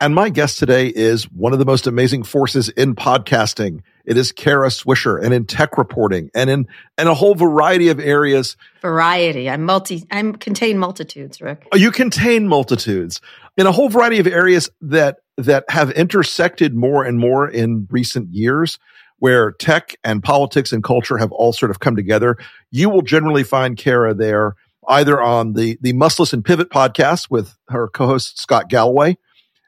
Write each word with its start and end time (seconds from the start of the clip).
and 0.00 0.14
my 0.14 0.30
guest 0.30 0.58
today 0.58 0.86
is 0.86 1.24
one 1.30 1.52
of 1.52 1.58
the 1.58 1.66
most 1.66 1.86
amazing 1.86 2.22
forces 2.22 2.70
in 2.70 2.94
podcasting. 2.94 3.82
It 4.06 4.16
is 4.16 4.32
Kara 4.32 4.68
Swisher 4.68 5.22
and 5.22 5.34
in 5.34 5.44
tech 5.44 5.76
reporting 5.76 6.30
and 6.34 6.48
in, 6.48 6.66
and 6.96 7.08
a 7.08 7.14
whole 7.14 7.34
variety 7.34 7.88
of 7.88 8.00
areas. 8.00 8.56
Variety. 8.80 9.50
I'm 9.50 9.62
multi, 9.64 10.06
I'm 10.10 10.34
contain 10.34 10.78
multitudes, 10.78 11.42
Rick. 11.42 11.68
Oh, 11.72 11.76
you 11.76 11.90
contain 11.90 12.48
multitudes 12.48 13.20
in 13.58 13.66
a 13.66 13.72
whole 13.72 13.90
variety 13.90 14.18
of 14.18 14.26
areas 14.26 14.70
that, 14.80 15.18
that 15.36 15.64
have 15.68 15.90
intersected 15.90 16.74
more 16.74 17.04
and 17.04 17.18
more 17.18 17.48
in 17.48 17.86
recent 17.90 18.32
years 18.32 18.78
where 19.18 19.52
tech 19.52 19.96
and 20.02 20.22
politics 20.22 20.72
and 20.72 20.82
culture 20.82 21.18
have 21.18 21.30
all 21.30 21.52
sort 21.52 21.70
of 21.70 21.78
come 21.78 21.94
together. 21.94 22.38
You 22.70 22.88
will 22.88 23.02
generally 23.02 23.44
find 23.44 23.76
Kara 23.76 24.14
there 24.14 24.54
either 24.88 25.20
on 25.20 25.52
the, 25.52 25.78
the 25.82 25.92
Mustless 25.92 26.32
and 26.32 26.42
Pivot 26.42 26.70
podcast 26.70 27.30
with 27.30 27.54
her 27.68 27.88
co-host 27.88 28.40
Scott 28.40 28.70
Galloway 28.70 29.18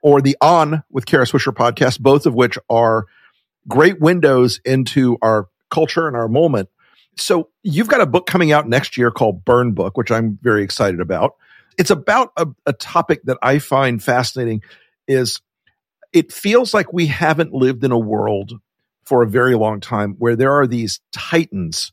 or 0.03 0.21
the 0.21 0.37
On 0.41 0.83
with 0.91 1.07
Kara 1.07 1.25
Swisher 1.25 1.55
podcast, 1.55 2.01
both 2.01 2.27
of 2.27 2.35
which 2.35 2.59
are 2.69 3.07
great 3.69 4.01
windows 4.01 4.61
into 4.65 5.17
our 5.23 5.49
culture 5.71 6.07
and 6.07 6.17
our 6.17 6.29
moment. 6.29 6.69
So 7.17 7.51
you've 7.63 7.89
got 7.89 8.01
a 8.01 8.07
book 8.07 8.27
coming 8.27 8.53
out 8.53 8.69
next 8.69 8.97
year 8.97 9.11
called 9.11 9.45
Burn 9.45 9.73
Book, 9.73 9.97
which 9.97 10.11
I'm 10.11 10.39
very 10.43 10.63
excited 10.63 11.01
about. 11.01 11.37
It's 11.79 11.91
about 11.91 12.33
a, 12.37 12.47
a 12.67 12.73
topic 12.73 13.23
that 13.25 13.39
I 13.43 13.59
find 13.59 14.03
fascinating 14.03 14.63
is 15.07 15.41
it 16.13 16.33
feels 16.33 16.75
like 16.75 16.93
we 16.93 17.07
haven't 17.07 17.53
lived 17.53 17.85
in 17.85 17.93
a 17.93 17.99
world 17.99 18.61
for 19.05 19.23
a 19.23 19.29
very 19.29 19.55
long 19.55 19.81
time 19.81 20.15
where 20.19 20.37
there 20.37 20.53
are 20.53 20.67
these 20.67 21.01
titans 21.13 21.93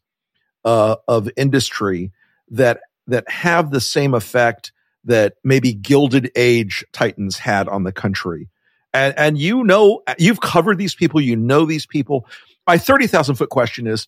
uh, 0.65 0.95
of 1.07 1.29
industry 1.37 2.11
that 2.49 2.81
that 3.07 3.29
have 3.29 3.71
the 3.71 3.81
same 3.81 4.13
effect 4.13 4.71
that 5.05 5.35
maybe 5.43 5.73
Gilded 5.73 6.31
Age 6.35 6.85
titans 6.91 7.37
had 7.37 7.67
on 7.67 7.83
the 7.83 7.91
country. 7.91 8.49
And 8.93 9.13
and 9.17 9.37
you 9.37 9.63
know 9.63 10.01
you've 10.17 10.41
covered 10.41 10.77
these 10.77 10.95
people, 10.95 11.21
you 11.21 11.35
know 11.35 11.65
these 11.65 11.85
people. 11.85 12.27
My 12.65 12.77
30,000 12.77 13.35
foot 13.35 13.49
question 13.49 13.87
is 13.87 14.07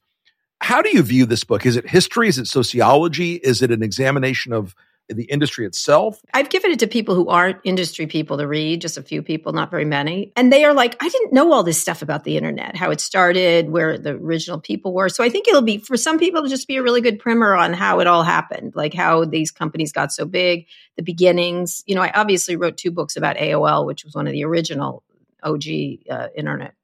how 0.60 0.82
do 0.82 0.90
you 0.90 1.02
view 1.02 1.26
this 1.26 1.44
book? 1.44 1.66
Is 1.66 1.76
it 1.76 1.90
history? 1.90 2.28
Is 2.28 2.38
it 2.38 2.48
sociology? 2.48 3.34
Is 3.36 3.62
it 3.62 3.72
an 3.72 3.82
examination 3.82 4.54
of 4.54 4.76
the 5.10 5.24
industry 5.26 5.66
itself? 5.66 6.20
I've 6.34 6.50
given 6.50 6.72
it 6.72 6.80
to 6.80 6.88
people 6.88 7.16
who 7.16 7.28
aren't 7.28 7.60
industry 7.64 8.08
people 8.08 8.38
to 8.38 8.48
read, 8.48 8.82
just 8.82 8.98
a 8.98 9.04
few 9.04 9.22
people, 9.22 9.54
not 9.54 9.72
very 9.72 9.86
many. 9.86 10.32
And 10.36 10.52
they 10.52 10.64
are 10.64 10.74
like, 10.74 10.96
I 11.02 11.10
didn't 11.10 11.34
know 11.34 11.52
all 11.52 11.64
this 11.64 11.80
stuff 11.80 12.02
about 12.02 12.24
the 12.24 12.38
internet, 12.38 12.76
how 12.76 12.92
it 12.92 13.02
started, 13.02 13.70
where 13.70 13.98
the 13.98 14.12
original 14.12 14.60
people 14.60 14.94
were. 14.94 15.10
So 15.10 15.24
I 15.24 15.30
think 15.30 15.48
it'll 15.48 15.62
be, 15.62 15.78
for 15.78 15.98
some 15.98 16.18
people, 16.18 16.40
it'll 16.40 16.50
just 16.50 16.68
be 16.68 16.78
a 16.78 16.84
really 16.84 17.02
good 17.02 17.20
primer 17.20 17.56
on 17.56 17.74
how 17.74 18.00
it 18.00 18.08
all 18.08 18.24
happened, 18.24 18.74
like 18.76 18.94
how 18.94 19.26
these 19.26 19.52
companies 19.52 19.92
got 19.92 20.12
so 20.12 20.26
big, 20.26 20.68
the 20.98 21.04
beginnings. 21.04 21.84
You 21.86 21.96
know, 21.96 22.02
I 22.02 22.12
obviously 22.14 22.56
wrote 22.56 22.78
two 22.78 22.92
books 22.92 23.16
about 23.16 23.38
AOL, 23.38 23.86
which 23.86 24.04
was 24.04 24.16
one 24.16 24.28
of 24.28 24.34
the 24.34 24.46
original 24.46 25.04
OG 25.44 25.64
uh, 26.10 26.28
internet 26.36 26.76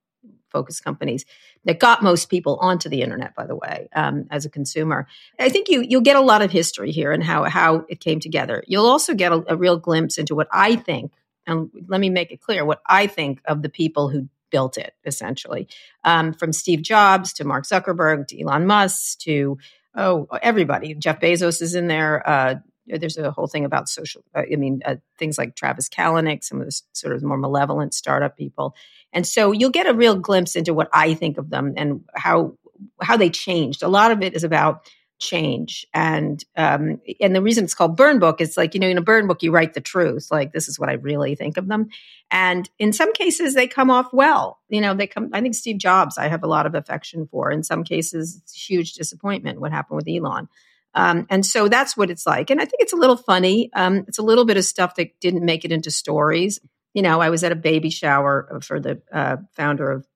focused 0.57 0.84
companies 0.84 1.23
that 1.66 1.79
got 1.79 2.01
most 2.01 2.29
people 2.29 2.57
onto 2.69 2.90
the 2.90 3.01
internet 3.01 3.35
by 3.35 3.45
the 3.45 3.56
way 3.56 3.90
um, 3.95 4.25
as 4.31 4.45
a 4.45 4.50
consumer. 4.50 5.00
I 5.40 5.50
think 5.50 5.69
you 5.69 5.79
you'll 5.90 6.09
get 6.09 6.16
a 6.16 6.28
lot 6.31 6.41
of 6.41 6.51
history 6.51 6.91
here 6.91 7.12
and 7.12 7.23
how 7.23 7.44
how 7.59 7.85
it 7.90 8.00
came 8.00 8.19
together. 8.19 8.63
You'll 8.67 8.91
also 8.96 9.13
get 9.13 9.31
a, 9.31 9.44
a 9.53 9.56
real 9.56 9.78
glimpse 9.78 10.17
into 10.17 10.34
what 10.35 10.47
i 10.51 10.75
think 10.75 11.12
and 11.46 11.69
let 11.88 12.00
me 12.00 12.09
make 12.09 12.31
it 12.31 12.41
clear 12.41 12.66
what 12.66 12.81
i 12.88 13.07
think 13.07 13.41
of 13.46 13.62
the 13.62 13.69
people 13.69 14.09
who 14.09 14.28
built 14.50 14.78
it 14.78 14.94
essentially. 15.06 15.67
Um, 16.03 16.34
from 16.34 16.51
steve 16.53 16.81
jobs 16.81 17.34
to 17.34 17.44
mark 17.44 17.66
zuckerberg 17.66 18.28
to 18.28 18.41
elon 18.41 18.66
musk 18.66 19.19
to 19.19 19.57
oh 19.96 20.28
everybody. 20.41 20.94
Jeff 20.96 21.19
bezos 21.19 21.62
is 21.62 21.75
in 21.75 21.88
there 21.88 22.28
uh, 22.28 22.56
there's 22.88 23.18
a 23.18 23.31
whole 23.31 23.48
thing 23.48 23.66
about 23.66 23.90
social 23.90 24.24
uh, 24.36 24.44
i 24.52 24.56
mean 24.56 24.81
uh, 24.86 24.96
things 25.18 25.38
like 25.38 25.56
travis 25.56 25.90
kalanick 25.90 26.44
some 26.44 26.59
of 26.59 26.66
the 26.66 26.81
sort 26.94 27.16
of 27.16 27.24
more 27.24 27.38
malevolent 27.38 27.94
startup 27.94 28.38
people. 28.38 28.75
And 29.14 29.25
so 29.25 29.52
you'll 29.52 29.70
get 29.70 29.88
a 29.88 29.94
real 29.94 30.16
glimpse 30.16 30.56
into 30.56 30.74
what 30.74 30.90
I 30.94 31.14
think 31.14 31.38
of 31.38 31.50
them 31.50 31.74
and 31.78 32.03
how 32.16 32.58
how 33.02 33.18
they 33.18 33.30
changed. 33.30 33.84
A 33.84 33.88
lot 33.88 34.12
of 34.12 34.22
it 34.22 34.36
is 34.36 34.44
about 34.44 34.88
change 35.20 35.84
and 35.96 36.44
um, 36.58 37.02
and 37.20 37.36
the 37.36 37.42
reason 37.42 37.64
it's 37.64 37.74
called 37.74 37.97
burn 37.97 38.20
book 38.20 38.40
is 38.40 38.56
like 38.56 38.76
you 38.76 38.80
know 38.80 38.88
in 38.88 39.00
a 39.00 39.02
burn 39.02 39.26
book 39.26 39.42
you 39.42 39.52
write 39.52 39.74
the 39.74 39.81
truth 39.81 40.28
like 40.30 40.53
this 40.53 40.68
is 40.68 40.78
what 40.78 40.90
i 40.90 40.94
really 40.94 41.34
think 41.34 41.58
of 41.58 41.68
them. 41.68 41.88
And 42.30 42.70
in 42.78 42.94
some 42.94 43.14
cases 43.14 43.56
they 43.56 43.68
come 43.68 43.90
off 43.90 44.14
well. 44.14 44.59
You 44.70 44.80
know 44.80 44.94
they 44.94 45.08
come 45.08 45.31
i 45.34 45.42
think 45.42 45.56
steve 45.56 45.80
jobs 45.80 46.20
i 46.20 46.28
have 46.28 46.44
a 46.44 46.47
lot 46.47 46.68
of 46.68 46.76
affection 46.76 47.28
for. 47.31 47.52
In 47.52 47.64
some 47.64 47.84
cases 47.84 48.40
it's 48.44 48.70
huge 48.70 48.94
disappointment 48.94 49.59
what 49.59 49.72
happened 49.72 49.96
with 49.96 50.08
elon 50.08 50.50
um, 50.97 51.28
and 51.30 51.46
so 51.46 51.68
that's 51.68 51.96
what 51.96 52.09
it's 52.09 52.25
like. 52.25 52.50
And 52.50 52.59
i 52.59 52.66
think 52.66 52.81
it's 52.81 52.94
a 52.94 52.97
little 52.97 53.18
funny. 53.18 53.69
Um, 53.75 54.06
it's 54.08 54.18
a 54.18 54.24
little 54.24 54.46
bit 54.46 54.58
of 54.58 54.66
stuff 54.66 54.96
that 54.96 55.19
didn't 55.19 55.46
make 55.46 55.63
it 55.63 55.72
into 55.72 55.91
stories. 55.91 56.59
You 56.94 57.03
know, 57.03 57.22
I 57.22 57.30
was 57.30 57.44
at 57.44 57.52
a 57.52 57.56
baby 57.56 57.91
shower 57.91 58.59
for 58.63 58.80
the 58.80 59.00
uh, 59.13 59.38
founder 59.56 59.91
of 59.91 60.08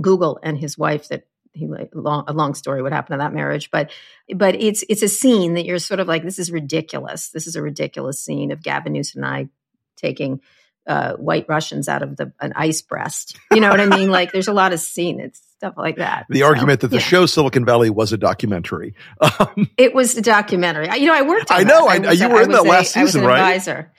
Google 0.00 0.38
and 0.42 0.56
his 0.56 0.78
wife 0.78 1.08
that 1.08 1.24
he 1.52 1.68
long, 1.92 2.24
a 2.26 2.32
long 2.32 2.54
story 2.54 2.82
what 2.82 2.92
happened 2.92 3.14
to 3.14 3.18
that 3.18 3.34
marriage. 3.34 3.70
But 3.70 3.90
but 4.34 4.54
it's 4.54 4.82
it's 4.88 5.02
a 5.02 5.08
scene 5.08 5.54
that 5.54 5.66
you're 5.66 5.78
sort 5.78 6.00
of 6.00 6.08
like 6.08 6.22
this 6.22 6.38
is 6.38 6.50
ridiculous. 6.50 7.28
This 7.28 7.46
is 7.46 7.56
a 7.56 7.62
ridiculous 7.62 8.18
scene 8.18 8.50
of 8.50 8.62
Gavin 8.62 8.94
Newsom 8.94 9.22
and 9.22 9.34
I 9.34 9.48
taking 9.96 10.40
uh, 10.86 11.14
white 11.14 11.46
Russians 11.48 11.88
out 11.88 12.02
of 12.02 12.16
the 12.16 12.32
an 12.40 12.54
ice 12.56 12.80
breast. 12.80 13.38
You 13.52 13.60
know 13.60 13.68
what 13.68 13.80
I 13.80 13.86
mean? 13.86 14.10
Like 14.10 14.32
there's 14.32 14.48
a 14.48 14.54
lot 14.54 14.72
of 14.72 14.80
scene. 14.80 15.20
It's 15.20 15.42
stuff 15.58 15.74
like 15.76 15.96
that 15.96 16.24
the 16.28 16.40
so, 16.40 16.46
argument 16.46 16.80
that 16.80 16.88
the 16.88 16.96
yeah. 16.96 17.02
show 17.02 17.26
Silicon 17.26 17.64
Valley 17.64 17.90
was 17.90 18.12
a 18.12 18.18
documentary 18.18 18.94
um, 19.20 19.70
it 19.76 19.94
was 19.94 20.16
a 20.16 20.22
documentary 20.22 20.88
you 20.98 21.06
know 21.06 21.14
I 21.14 21.22
worked 21.22 21.52
I 21.52 21.62
know 21.62 21.86
I, 21.86 21.96
I 21.96 22.12
you 22.12 22.28
were 22.28 22.42
in 22.42 22.50
that 22.50 22.64
last 22.64 22.96
a, 22.96 23.00
season 23.00 23.24
right 23.24 23.38
advisor 23.38 23.92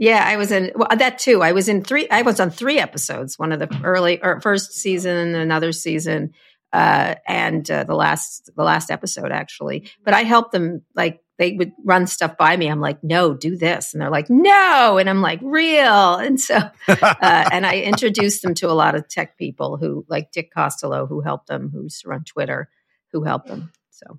yeah, 0.00 0.24
I 0.26 0.38
was 0.38 0.50
in 0.50 0.72
well, 0.74 0.88
that 0.96 1.18
too. 1.18 1.42
I 1.42 1.52
was 1.52 1.68
in 1.68 1.84
three. 1.84 2.08
I 2.08 2.22
was 2.22 2.40
on 2.40 2.50
three 2.50 2.78
episodes. 2.78 3.38
One 3.38 3.52
of 3.52 3.58
the 3.58 3.68
early 3.84 4.18
or 4.22 4.40
first 4.40 4.72
season, 4.72 5.34
another 5.34 5.72
season, 5.72 6.32
uh, 6.72 7.16
and 7.28 7.70
uh, 7.70 7.84
the 7.84 7.94
last 7.94 8.50
the 8.56 8.62
last 8.62 8.90
episode 8.90 9.30
actually. 9.30 9.90
But 10.02 10.14
I 10.14 10.22
helped 10.22 10.52
them. 10.52 10.80
Like 10.94 11.20
they 11.40 11.52
would 11.52 11.72
run 11.84 12.06
stuff 12.06 12.36
by 12.36 12.54
me. 12.54 12.68
I'm 12.68 12.80
like, 12.80 13.02
no, 13.02 13.32
do 13.32 13.56
this, 13.56 13.94
and 13.94 14.00
they're 14.00 14.10
like, 14.10 14.28
no, 14.28 14.98
and 14.98 15.08
I'm 15.08 15.22
like, 15.22 15.40
real. 15.42 16.16
And 16.16 16.38
so, 16.38 16.56
uh, 16.88 17.48
and 17.50 17.66
I 17.66 17.80
introduced 17.80 18.42
them 18.42 18.52
to 18.56 18.70
a 18.70 18.72
lot 18.74 18.94
of 18.94 19.08
tech 19.08 19.38
people 19.38 19.78
who, 19.78 20.04
like 20.06 20.32
Dick 20.32 20.52
Costolo, 20.54 21.08
who 21.08 21.22
helped 21.22 21.46
them, 21.46 21.70
who's 21.72 22.02
run 22.04 22.24
Twitter, 22.24 22.68
who 23.12 23.24
helped 23.24 23.48
them. 23.48 23.72
So, 23.88 24.18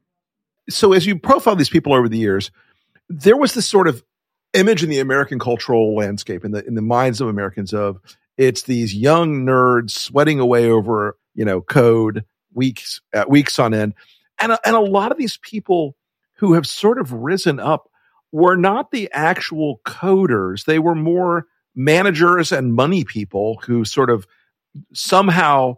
so 0.69 0.93
as 0.93 1.05
you 1.05 1.17
profile 1.17 1.55
these 1.55 1.69
people 1.69 1.93
over 1.93 2.09
the 2.09 2.17
years, 2.17 2.49
there 3.07 3.37
was 3.37 3.53
this 3.53 3.67
sort 3.67 3.87
of 3.87 4.03
image 4.53 4.83
in 4.83 4.89
the 4.89 4.99
American 4.99 5.37
cultural 5.37 5.95
landscape 5.95 6.43
in 6.43 6.51
the 6.51 6.65
in 6.65 6.75
the 6.75 6.81
minds 6.81 7.21
of 7.21 7.27
Americans 7.27 7.73
of 7.73 8.01
it's 8.37 8.63
these 8.63 8.93
young 8.93 9.45
nerds 9.45 9.91
sweating 9.91 10.39
away 10.39 10.69
over 10.69 11.15
you 11.35 11.45
know, 11.45 11.61
code 11.61 12.25
weeks 12.53 13.01
uh, 13.13 13.25
weeks 13.27 13.59
on 13.59 13.73
end, 13.73 13.93
and 14.39 14.51
a, 14.51 14.59
and 14.65 14.75
a 14.75 14.81
lot 14.81 15.11
of 15.11 15.17
these 15.17 15.37
people 15.37 15.95
who 16.41 16.53
have 16.53 16.65
sort 16.65 16.99
of 16.99 17.13
risen 17.13 17.59
up 17.59 17.87
were 18.31 18.57
not 18.57 18.89
the 18.89 19.07
actual 19.13 19.79
coders; 19.85 20.65
they 20.65 20.79
were 20.79 20.95
more 20.95 21.45
managers 21.75 22.51
and 22.51 22.73
money 22.73 23.03
people 23.05 23.61
who 23.63 23.85
sort 23.85 24.09
of 24.09 24.25
somehow 24.91 25.75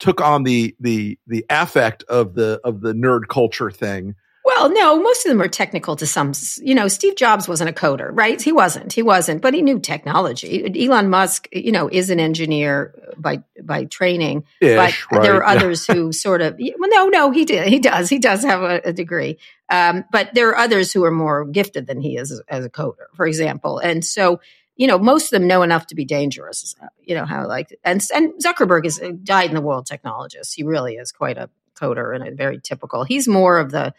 took 0.00 0.20
on 0.20 0.42
the 0.42 0.74
the 0.80 1.16
the 1.28 1.46
affect 1.48 2.02
of 2.08 2.34
the 2.34 2.60
of 2.64 2.80
the 2.80 2.92
nerd 2.92 3.28
culture 3.28 3.70
thing 3.70 4.16
well, 4.60 4.70
no, 4.70 5.02
most 5.02 5.24
of 5.24 5.30
them 5.30 5.40
are 5.40 5.48
technical 5.48 5.96
to 5.96 6.06
some. 6.06 6.32
You 6.58 6.74
know, 6.74 6.86
Steve 6.86 7.16
Jobs 7.16 7.48
wasn't 7.48 7.70
a 7.70 7.72
coder, 7.72 8.10
right? 8.12 8.40
He 8.40 8.52
wasn't. 8.52 8.92
He 8.92 9.02
wasn't, 9.02 9.40
but 9.40 9.54
he 9.54 9.62
knew 9.62 9.80
technology. 9.80 10.86
Elon 10.86 11.08
Musk, 11.08 11.48
you 11.50 11.72
know, 11.72 11.88
is 11.90 12.10
an 12.10 12.20
engineer 12.20 12.94
by 13.16 13.42
by 13.62 13.84
training, 13.86 14.44
Ish, 14.60 14.76
but 14.76 15.16
right. 15.16 15.22
there 15.22 15.36
are 15.36 15.44
others 15.44 15.86
who 15.86 16.12
sort 16.12 16.42
of. 16.42 16.58
Well, 16.58 16.90
no, 16.90 17.08
no, 17.08 17.30
he 17.30 17.46
did. 17.46 17.68
He 17.68 17.78
does. 17.78 18.10
He 18.10 18.18
does 18.18 18.42
have 18.42 18.62
a, 18.62 18.80
a 18.84 18.92
degree, 18.92 19.38
um, 19.70 20.04
but 20.12 20.34
there 20.34 20.50
are 20.50 20.58
others 20.58 20.92
who 20.92 21.04
are 21.04 21.10
more 21.10 21.46
gifted 21.46 21.86
than 21.86 22.02
he 22.02 22.18
is 22.18 22.30
as, 22.30 22.42
as 22.48 22.64
a 22.64 22.70
coder, 22.70 23.06
for 23.14 23.26
example. 23.26 23.78
And 23.78 24.04
so, 24.04 24.40
you 24.76 24.86
know, 24.86 24.98
most 24.98 25.32
of 25.32 25.38
them 25.38 25.48
know 25.48 25.62
enough 25.62 25.86
to 25.86 25.94
be 25.94 26.04
dangerous. 26.04 26.74
You 27.02 27.14
know 27.14 27.24
how 27.24 27.46
like 27.48 27.78
and 27.82 28.02
and 28.14 28.34
Zuckerberg 28.34 28.84
is 28.84 28.98
a 28.98 29.12
died 29.12 29.48
in 29.48 29.54
the 29.54 29.62
world 29.62 29.86
technologist. 29.86 30.54
He 30.54 30.64
really 30.64 30.96
is 30.96 31.12
quite 31.12 31.38
a 31.38 31.48
coder 31.74 32.14
and 32.14 32.28
a 32.28 32.34
very 32.34 32.60
typical. 32.60 33.04
He's 33.04 33.26
more 33.26 33.58
of 33.58 33.70
the 33.70 33.94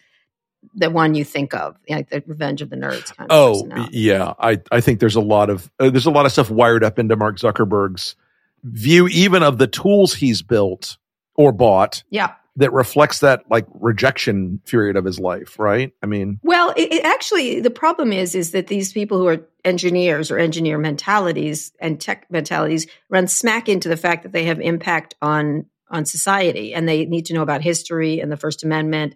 the 0.73 0.89
one 0.89 1.15
you 1.15 1.25
think 1.25 1.53
of, 1.53 1.77
like 1.89 2.09
the 2.09 2.23
Revenge 2.25 2.61
of 2.61 2.69
the 2.69 2.75
Nerds 2.75 3.15
kind 3.15 3.29
of. 3.29 3.65
Oh, 3.69 3.87
yeah. 3.91 4.33
I, 4.39 4.59
I 4.71 4.81
think 4.81 4.99
there's 4.99 5.15
a 5.15 5.21
lot 5.21 5.49
of 5.49 5.69
uh, 5.79 5.89
there's 5.89 6.05
a 6.05 6.11
lot 6.11 6.25
of 6.25 6.31
stuff 6.31 6.49
wired 6.49 6.83
up 6.83 6.99
into 6.99 7.15
Mark 7.15 7.37
Zuckerberg's 7.37 8.15
view, 8.63 9.07
even 9.07 9.43
of 9.43 9.57
the 9.57 9.67
tools 9.67 10.13
he's 10.13 10.41
built 10.41 10.97
or 11.35 11.51
bought. 11.51 12.03
Yeah. 12.09 12.33
That 12.57 12.73
reflects 12.73 13.19
that 13.19 13.49
like 13.49 13.65
rejection 13.73 14.59
period 14.65 14.97
of 14.97 15.05
his 15.05 15.17
life, 15.19 15.57
right? 15.57 15.93
I 16.03 16.05
mean, 16.05 16.37
well, 16.43 16.73
it, 16.75 16.91
it 16.91 17.05
actually 17.05 17.61
the 17.61 17.69
problem 17.69 18.11
is 18.11 18.35
is 18.35 18.51
that 18.51 18.67
these 18.67 18.91
people 18.91 19.17
who 19.17 19.27
are 19.27 19.47
engineers 19.63 20.29
or 20.29 20.37
engineer 20.37 20.77
mentalities 20.77 21.71
and 21.79 21.99
tech 21.99 22.25
mentalities 22.29 22.87
run 23.09 23.27
smack 23.27 23.69
into 23.69 23.87
the 23.87 23.95
fact 23.95 24.23
that 24.23 24.33
they 24.33 24.43
have 24.43 24.59
impact 24.59 25.15
on 25.21 25.65
on 25.89 26.05
society 26.05 26.73
and 26.73 26.87
they 26.87 27.05
need 27.05 27.25
to 27.27 27.33
know 27.33 27.41
about 27.41 27.61
history 27.61 28.19
and 28.19 28.29
the 28.29 28.37
First 28.37 28.63
Amendment 28.65 29.15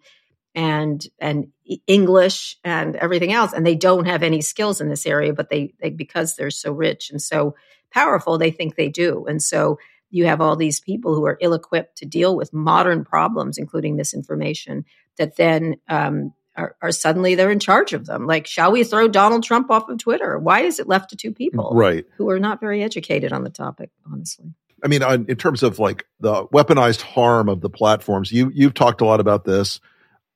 and 0.56 1.06
and 1.20 1.52
English 1.86 2.58
and 2.64 2.96
everything 2.96 3.34
else, 3.34 3.54
and 3.54 3.66
they 3.66 3.76
don't 3.76 4.06
have 4.06 4.24
any 4.24 4.42
skills 4.42 4.82
in 4.82 4.90
this 4.90 5.06
area, 5.06 5.34
but 5.34 5.50
they, 5.50 5.74
they 5.82 5.90
because 5.90 6.36
they're 6.36 6.50
so 6.50 6.72
rich 6.72 7.12
and 7.12 7.22
so 7.22 7.56
powerful, 7.92 8.38
they 8.38 8.52
think 8.52 8.76
they 8.76 8.90
do, 8.90 9.26
and 9.28 9.44
so 9.44 9.78
you 10.10 10.26
have 10.26 10.40
all 10.40 10.56
these 10.56 10.80
people 10.80 11.14
who 11.14 11.26
are 11.26 11.38
ill-equipped 11.42 11.98
to 11.98 12.06
deal 12.06 12.38
with 12.38 12.54
modern 12.54 13.04
problems, 13.04 13.58
including 13.58 13.98
misinformation, 13.98 14.86
that 15.18 15.36
then 15.36 15.76
um, 15.90 16.32
are, 16.56 16.78
are, 16.82 16.92
suddenly 16.92 17.36
they're 17.36 17.52
in 17.52 17.60
charge 17.60 17.92
of 17.92 18.06
them. 18.06 18.26
Like, 18.26 18.48
shall 18.48 18.72
we 18.72 18.86
throw 18.86 19.10
Donald 19.10 19.44
Trump 19.44 19.70
off 19.70 19.90
of 19.90 19.98
Twitter? 19.98 20.40
Why 20.40 20.62
is 20.62 20.80
it 20.80 20.88
left 20.88 21.10
to 21.10 21.18
two 21.18 21.34
people, 21.34 21.72
right, 21.74 22.06
who 22.16 22.30
are 22.30 22.40
not 22.40 22.62
very 22.62 22.82
educated 22.82 23.34
on 23.34 23.44
the 23.44 23.50
topic, 23.50 23.90
honestly? 24.10 24.54
I 24.84 24.88
mean, 24.88 25.02
in 25.04 25.36
terms 25.36 25.64
of 25.64 25.80
like 25.80 26.06
the 26.20 26.46
weaponized 26.48 27.02
harm 27.02 27.50
of 27.50 27.60
the 27.60 27.70
platforms, 27.70 28.32
you 28.32 28.52
you've 28.54 28.76
talked 28.76 29.02
a 29.02 29.06
lot 29.06 29.20
about 29.20 29.44
this. 29.44 29.82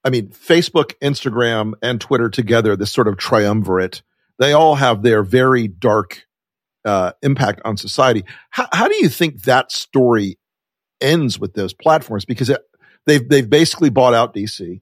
I 0.04 0.10
mean, 0.10 0.28
Facebook, 0.28 0.94
Instagram, 1.02 1.74
and 1.82 2.00
Twitter 2.00 2.30
together, 2.30 2.76
this 2.76 2.92
sort 2.92 3.08
of 3.08 3.16
triumvirate, 3.16 4.02
they 4.38 4.52
all 4.52 4.74
have 4.76 5.02
their 5.02 5.22
very 5.22 5.68
dark 5.68 6.26
uh, 6.84 7.12
impact 7.22 7.60
on 7.64 7.76
society. 7.76 8.24
How, 8.50 8.66
how, 8.72 8.88
do 8.88 8.94
you 8.96 9.08
think 9.08 9.42
that 9.42 9.70
story 9.70 10.38
ends 11.00 11.38
with 11.38 11.52
those 11.52 11.74
platforms? 11.74 12.24
Because 12.24 12.48
it, 12.48 12.62
they've 13.04 13.28
they've 13.28 13.48
basically 13.48 13.90
bought 13.90 14.14
out 14.14 14.34
DC. 14.34 14.80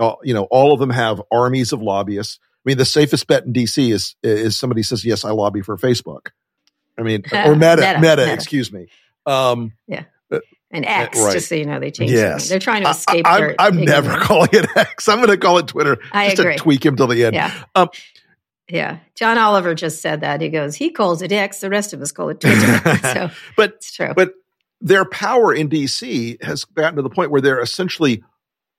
Uh, 0.00 0.14
you 0.24 0.34
know, 0.34 0.44
all 0.50 0.72
of 0.72 0.80
them 0.80 0.90
have 0.90 1.22
armies 1.30 1.72
of 1.72 1.80
lobbyists. 1.80 2.40
I 2.42 2.70
mean, 2.70 2.78
the 2.78 2.84
safest 2.84 3.26
bet 3.28 3.44
in 3.44 3.52
DC 3.52 3.92
is 3.92 4.16
is 4.24 4.56
somebody 4.56 4.82
says, 4.82 5.04
"Yes, 5.04 5.24
I 5.24 5.30
lobby 5.30 5.62
for 5.62 5.76
Facebook." 5.76 6.30
I 6.98 7.02
mean, 7.02 7.22
or 7.32 7.54
Meta, 7.54 7.76
Meta, 7.76 8.00
Meta, 8.00 8.00
Meta. 8.00 8.32
excuse 8.32 8.72
me. 8.72 8.88
Um, 9.24 9.74
yeah 9.86 10.04
and 10.72 10.86
X, 10.86 11.18
right. 11.20 11.32
just 11.32 11.48
so 11.48 11.54
you 11.54 11.66
know, 11.66 11.78
they 11.78 11.90
changed 11.90 12.14
yes. 12.14 12.48
They're 12.48 12.58
trying 12.58 12.82
to 12.84 12.90
escape. 12.90 13.26
I, 13.26 13.50
am 13.50 13.54
I'm 13.58 13.84
never 13.84 14.16
calling 14.20 14.48
it 14.52 14.66
X. 14.74 15.08
I'm 15.08 15.18
going 15.18 15.28
to 15.28 15.36
call 15.36 15.58
it 15.58 15.68
Twitter. 15.68 15.98
I 16.12 16.30
just 16.30 16.40
agree. 16.40 16.56
to 16.56 16.58
tweak 16.58 16.84
him 16.84 16.96
till 16.96 17.06
the 17.06 17.24
end. 17.24 17.34
Yeah. 17.34 17.64
Um, 17.74 17.90
yeah. 18.68 18.98
John 19.14 19.36
Oliver 19.36 19.74
just 19.74 20.00
said 20.00 20.22
that. 20.22 20.40
He 20.40 20.48
goes, 20.48 20.74
he 20.74 20.90
calls 20.90 21.20
it 21.20 21.30
X. 21.30 21.60
The 21.60 21.68
rest 21.68 21.92
of 21.92 22.00
us 22.00 22.10
call 22.10 22.30
it 22.30 22.40
Twitter. 22.40 22.98
so, 23.02 23.30
but 23.56 23.74
it's 23.74 23.92
true. 23.92 24.14
But 24.16 24.32
their 24.80 25.04
power 25.04 25.54
in 25.54 25.68
DC 25.68 26.42
has 26.42 26.64
gotten 26.64 26.96
to 26.96 27.02
the 27.02 27.10
point 27.10 27.30
where 27.30 27.42
they're 27.42 27.60
essentially 27.60 28.24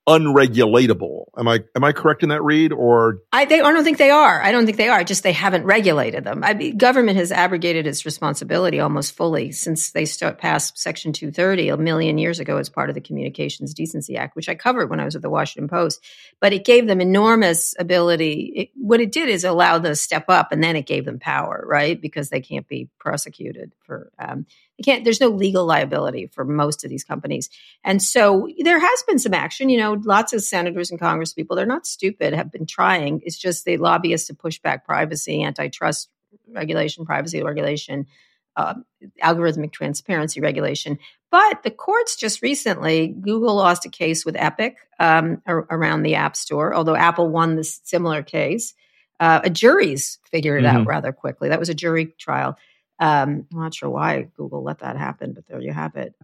unregulatable. 0.07 1.25
Am 1.37 1.47
I 1.47 1.63
am 1.75 1.83
I 1.83 1.93
correct 1.93 2.23
in 2.23 2.29
that 2.29 2.43
read? 2.43 2.73
Or 2.73 3.19
I 3.31 3.45
they 3.45 3.61
I 3.61 3.71
don't 3.71 3.83
think 3.83 3.97
they 3.97 4.09
are. 4.09 4.41
I 4.41 4.51
don't 4.51 4.65
think 4.65 4.77
they 4.77 4.89
are. 4.89 5.03
Just 5.03 5.23
they 5.23 5.31
haven't 5.31 5.63
regulated 5.63 6.23
them. 6.25 6.43
I 6.43 6.53
government 6.71 7.17
has 7.17 7.31
abrogated 7.31 7.87
its 7.87 8.05
responsibility 8.05 8.79
almost 8.79 9.15
fully 9.15 9.51
since 9.51 9.91
they 9.91 10.05
start 10.05 10.39
passed 10.39 10.77
Section 10.77 11.13
230 11.13 11.69
a 11.69 11.77
million 11.77 12.17
years 12.17 12.39
ago 12.39 12.57
as 12.57 12.69
part 12.69 12.89
of 12.89 12.95
the 12.95 13.01
Communications 13.01 13.73
Decency 13.73 14.17
Act, 14.17 14.35
which 14.35 14.49
I 14.49 14.55
covered 14.55 14.89
when 14.89 14.99
I 14.99 15.05
was 15.05 15.15
at 15.15 15.21
the 15.21 15.29
Washington 15.29 15.69
Post. 15.69 16.03
But 16.41 16.51
it 16.51 16.65
gave 16.65 16.85
them 16.85 16.99
enormous 16.99 17.73
ability. 17.79 18.53
It, 18.55 18.69
what 18.75 18.99
it 18.99 19.11
did 19.11 19.29
is 19.29 19.45
allow 19.45 19.79
them 19.79 19.91
to 19.91 19.95
step 19.95 20.25
up, 20.27 20.51
and 20.51 20.61
then 20.61 20.75
it 20.75 20.85
gave 20.85 21.05
them 21.05 21.19
power, 21.19 21.63
right? 21.65 21.99
Because 21.99 22.29
they 22.29 22.41
can't 22.41 22.67
be 22.67 22.89
prosecuted 22.99 23.71
for 23.85 24.11
um, 24.19 24.45
you 24.77 24.83
can't 24.83 25.03
there's 25.03 25.21
no 25.21 25.29
legal 25.29 25.65
liability 25.65 26.27
for 26.27 26.43
most 26.43 26.83
of 26.83 26.89
these 26.89 27.03
companies. 27.03 27.49
And 27.83 28.01
so 28.01 28.47
there 28.59 28.79
has 28.79 29.03
been 29.07 29.19
some 29.19 29.33
action 29.33 29.69
you 29.69 29.77
know 29.77 29.93
lots 30.03 30.33
of 30.33 30.41
senators 30.41 30.91
and 30.91 30.99
congress 30.99 31.33
people 31.33 31.55
they're 31.55 31.65
not 31.65 31.85
stupid 31.85 32.33
have 32.33 32.51
been 32.51 32.65
trying. 32.65 33.21
It's 33.23 33.37
just 33.37 33.65
the 33.65 33.77
lobbyists 33.77 34.27
to 34.27 34.33
push 34.33 34.59
back 34.59 34.85
privacy 34.85 35.43
antitrust 35.43 36.09
regulation 36.51 37.05
privacy 37.05 37.43
regulation 37.43 38.07
uh, 38.55 38.75
algorithmic 39.23 39.71
transparency 39.71 40.39
regulation. 40.39 40.99
But 41.31 41.63
the 41.63 41.71
courts 41.71 42.15
just 42.15 42.41
recently 42.41 43.07
google 43.07 43.55
lost 43.55 43.85
a 43.85 43.89
case 43.89 44.25
with 44.25 44.35
epic 44.37 44.77
um, 44.99 45.41
around 45.47 46.03
the 46.03 46.15
app 46.15 46.35
store 46.35 46.73
although 46.73 46.95
apple 46.95 47.29
won 47.29 47.55
this 47.55 47.79
similar 47.83 48.23
case. 48.23 48.73
Uh, 49.19 49.41
a 49.43 49.49
jury's 49.49 50.17
figured 50.31 50.63
it 50.63 50.67
mm-hmm. 50.67 50.77
out 50.77 50.87
rather 50.87 51.13
quickly. 51.13 51.49
That 51.49 51.59
was 51.59 51.69
a 51.69 51.75
jury 51.75 52.07
trial 52.17 52.57
um, 53.03 53.47
I'm 53.51 53.59
not 53.59 53.75
sure 53.75 53.89
why 53.89 54.29
Google 54.37 54.63
let 54.63 54.79
that 54.79 54.95
happen, 54.95 55.33
but 55.33 55.45
there 55.45 55.59
you 55.59 55.73
have 55.73 55.97
it. 55.97 56.15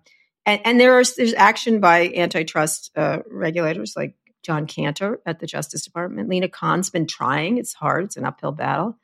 And, 0.46 0.62
and 0.64 0.80
there 0.80 0.98
is 1.02 1.18
there's 1.18 1.34
action 1.34 1.82
by 1.82 2.10
antitrust 2.16 2.92
uh, 2.96 3.20
regulators 3.30 3.96
like 3.98 4.16
John 4.44 4.66
Kanter 4.66 5.18
at 5.26 5.42
the 5.42 5.46
Justice 5.46 5.84
Department. 5.84 6.30
Lina 6.30 6.48
Khan's 6.48 6.90
been 6.90 7.06
trying. 7.06 7.58
It's 7.58 7.74
hard. 7.74 8.06
It's 8.06 8.16
an 8.16 8.24
uphill 8.24 8.54
battle, 8.54 8.98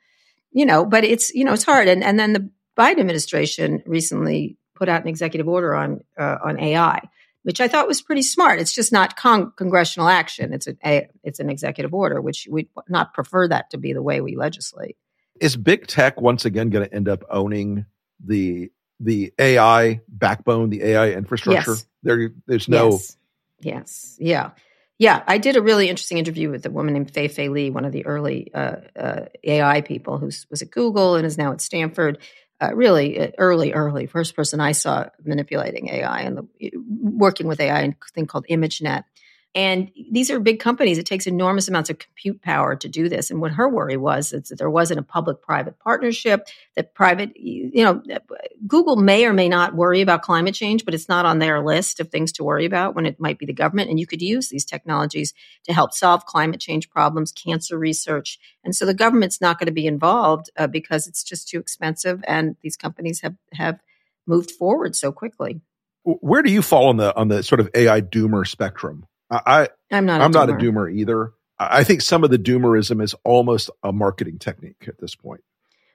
you 0.52 0.64
know. 0.64 0.86
But 0.86 1.04
it's 1.04 1.34
you 1.34 1.44
know 1.44 1.52
it's 1.52 1.64
hard. 1.64 1.86
And 1.86 2.02
and 2.02 2.18
then 2.18 2.32
the 2.32 2.50
Biden 2.78 3.00
administration 3.00 3.82
recently 3.84 4.56
put 4.74 4.88
out 4.88 5.02
an 5.02 5.08
executive 5.08 5.46
order 5.46 5.74
on 5.74 6.00
uh, 6.18 6.38
on 6.42 6.58
AI, 6.58 7.02
which 7.42 7.60
I 7.60 7.68
thought 7.68 7.88
was 7.88 8.00
pretty 8.00 8.22
smart. 8.22 8.58
It's 8.58 8.72
just 8.72 8.90
not 8.90 9.16
con- 9.16 9.52
congressional 9.54 10.08
action. 10.08 10.54
It's 10.54 10.66
a 10.66 11.08
it's 11.22 11.40
an 11.40 11.50
executive 11.50 11.92
order, 11.92 12.22
which 12.22 12.48
we 12.50 12.70
not 12.88 13.12
prefer 13.12 13.46
that 13.48 13.68
to 13.72 13.76
be 13.76 13.92
the 13.92 14.02
way 14.02 14.22
we 14.22 14.34
legislate. 14.34 14.96
Is 15.40 15.56
big 15.56 15.86
tech 15.86 16.20
once 16.20 16.44
again 16.44 16.70
going 16.70 16.88
to 16.88 16.94
end 16.94 17.08
up 17.08 17.24
owning 17.30 17.86
the 18.24 18.70
the 19.00 19.32
AI 19.38 20.00
backbone, 20.08 20.70
the 20.70 20.82
AI 20.82 21.10
infrastructure? 21.10 21.72
Yes. 21.72 21.86
There, 22.02 22.30
there's 22.46 22.68
no. 22.68 22.92
Yes. 22.92 23.16
yes. 23.60 24.16
Yeah. 24.18 24.50
Yeah. 24.98 25.22
I 25.26 25.38
did 25.38 25.56
a 25.56 25.62
really 25.62 25.88
interesting 25.88 26.18
interview 26.18 26.50
with 26.50 26.64
a 26.66 26.70
woman 26.70 26.94
named 26.94 27.12
Fei 27.12 27.28
Fei 27.28 27.48
Li, 27.48 27.70
one 27.70 27.84
of 27.84 27.92
the 27.92 28.06
early 28.06 28.52
uh, 28.54 28.76
uh, 28.98 29.26
AI 29.44 29.80
people 29.82 30.18
who 30.18 30.26
was 30.26 30.62
at 30.62 30.70
Google 30.70 31.16
and 31.16 31.26
is 31.26 31.38
now 31.38 31.52
at 31.52 31.60
Stanford. 31.60 32.18
Uh, 32.58 32.74
really 32.74 33.20
uh, 33.20 33.30
early, 33.36 33.74
early 33.74 34.06
first 34.06 34.34
person 34.34 34.60
I 34.60 34.72
saw 34.72 35.10
manipulating 35.22 35.90
AI 35.90 36.20
and 36.20 36.38
the, 36.38 36.70
working 36.88 37.48
with 37.48 37.60
AI 37.60 37.80
and 37.80 37.94
a 37.94 38.12
thing 38.12 38.24
called 38.24 38.46
ImageNet. 38.50 39.04
And 39.56 39.90
these 40.12 40.30
are 40.30 40.38
big 40.38 40.60
companies. 40.60 40.98
It 40.98 41.06
takes 41.06 41.26
enormous 41.26 41.66
amounts 41.66 41.88
of 41.88 41.98
compute 41.98 42.42
power 42.42 42.76
to 42.76 42.88
do 42.90 43.08
this. 43.08 43.30
And 43.30 43.40
what 43.40 43.52
her 43.52 43.66
worry 43.66 43.96
was 43.96 44.34
is 44.34 44.50
that 44.50 44.58
there 44.58 44.68
wasn't 44.68 45.00
a 45.00 45.02
public 45.02 45.40
private 45.40 45.78
partnership, 45.78 46.46
that 46.74 46.92
private, 46.92 47.34
you 47.36 47.82
know, 47.82 48.02
Google 48.66 48.96
may 48.96 49.24
or 49.24 49.32
may 49.32 49.48
not 49.48 49.74
worry 49.74 50.02
about 50.02 50.20
climate 50.20 50.54
change, 50.54 50.84
but 50.84 50.92
it's 50.92 51.08
not 51.08 51.24
on 51.24 51.38
their 51.38 51.64
list 51.64 52.00
of 52.00 52.10
things 52.10 52.32
to 52.32 52.44
worry 52.44 52.66
about 52.66 52.94
when 52.94 53.06
it 53.06 53.18
might 53.18 53.38
be 53.38 53.46
the 53.46 53.54
government. 53.54 53.88
And 53.88 53.98
you 53.98 54.06
could 54.06 54.20
use 54.20 54.50
these 54.50 54.66
technologies 54.66 55.32
to 55.64 55.72
help 55.72 55.94
solve 55.94 56.26
climate 56.26 56.60
change 56.60 56.90
problems, 56.90 57.32
cancer 57.32 57.78
research. 57.78 58.38
And 58.62 58.76
so 58.76 58.84
the 58.84 58.92
government's 58.92 59.40
not 59.40 59.58
going 59.58 59.68
to 59.68 59.72
be 59.72 59.86
involved 59.86 60.50
uh, 60.58 60.66
because 60.66 61.06
it's 61.06 61.24
just 61.24 61.48
too 61.48 61.58
expensive. 61.58 62.22
And 62.28 62.56
these 62.60 62.76
companies 62.76 63.22
have, 63.22 63.36
have 63.54 63.80
moved 64.26 64.50
forward 64.50 64.94
so 64.94 65.12
quickly. 65.12 65.62
Where 66.02 66.42
do 66.42 66.52
you 66.52 66.60
fall 66.60 66.88
on 66.88 66.98
the 66.98 67.16
on 67.16 67.28
the 67.28 67.42
sort 67.42 67.58
of 67.58 67.70
AI 67.74 68.00
doomer 68.02 68.46
spectrum? 68.46 69.06
I, 69.30 69.68
I'm 69.90 70.06
not. 70.06 70.20
I'm 70.20 70.30
a 70.30 70.32
not 70.32 70.50
a 70.50 70.52
doomer 70.52 70.92
either. 70.92 71.32
I 71.58 71.84
think 71.84 72.02
some 72.02 72.22
of 72.22 72.30
the 72.30 72.38
doomerism 72.38 73.02
is 73.02 73.14
almost 73.24 73.70
a 73.82 73.92
marketing 73.92 74.38
technique 74.38 74.84
at 74.86 74.98
this 74.98 75.14
point. 75.14 75.42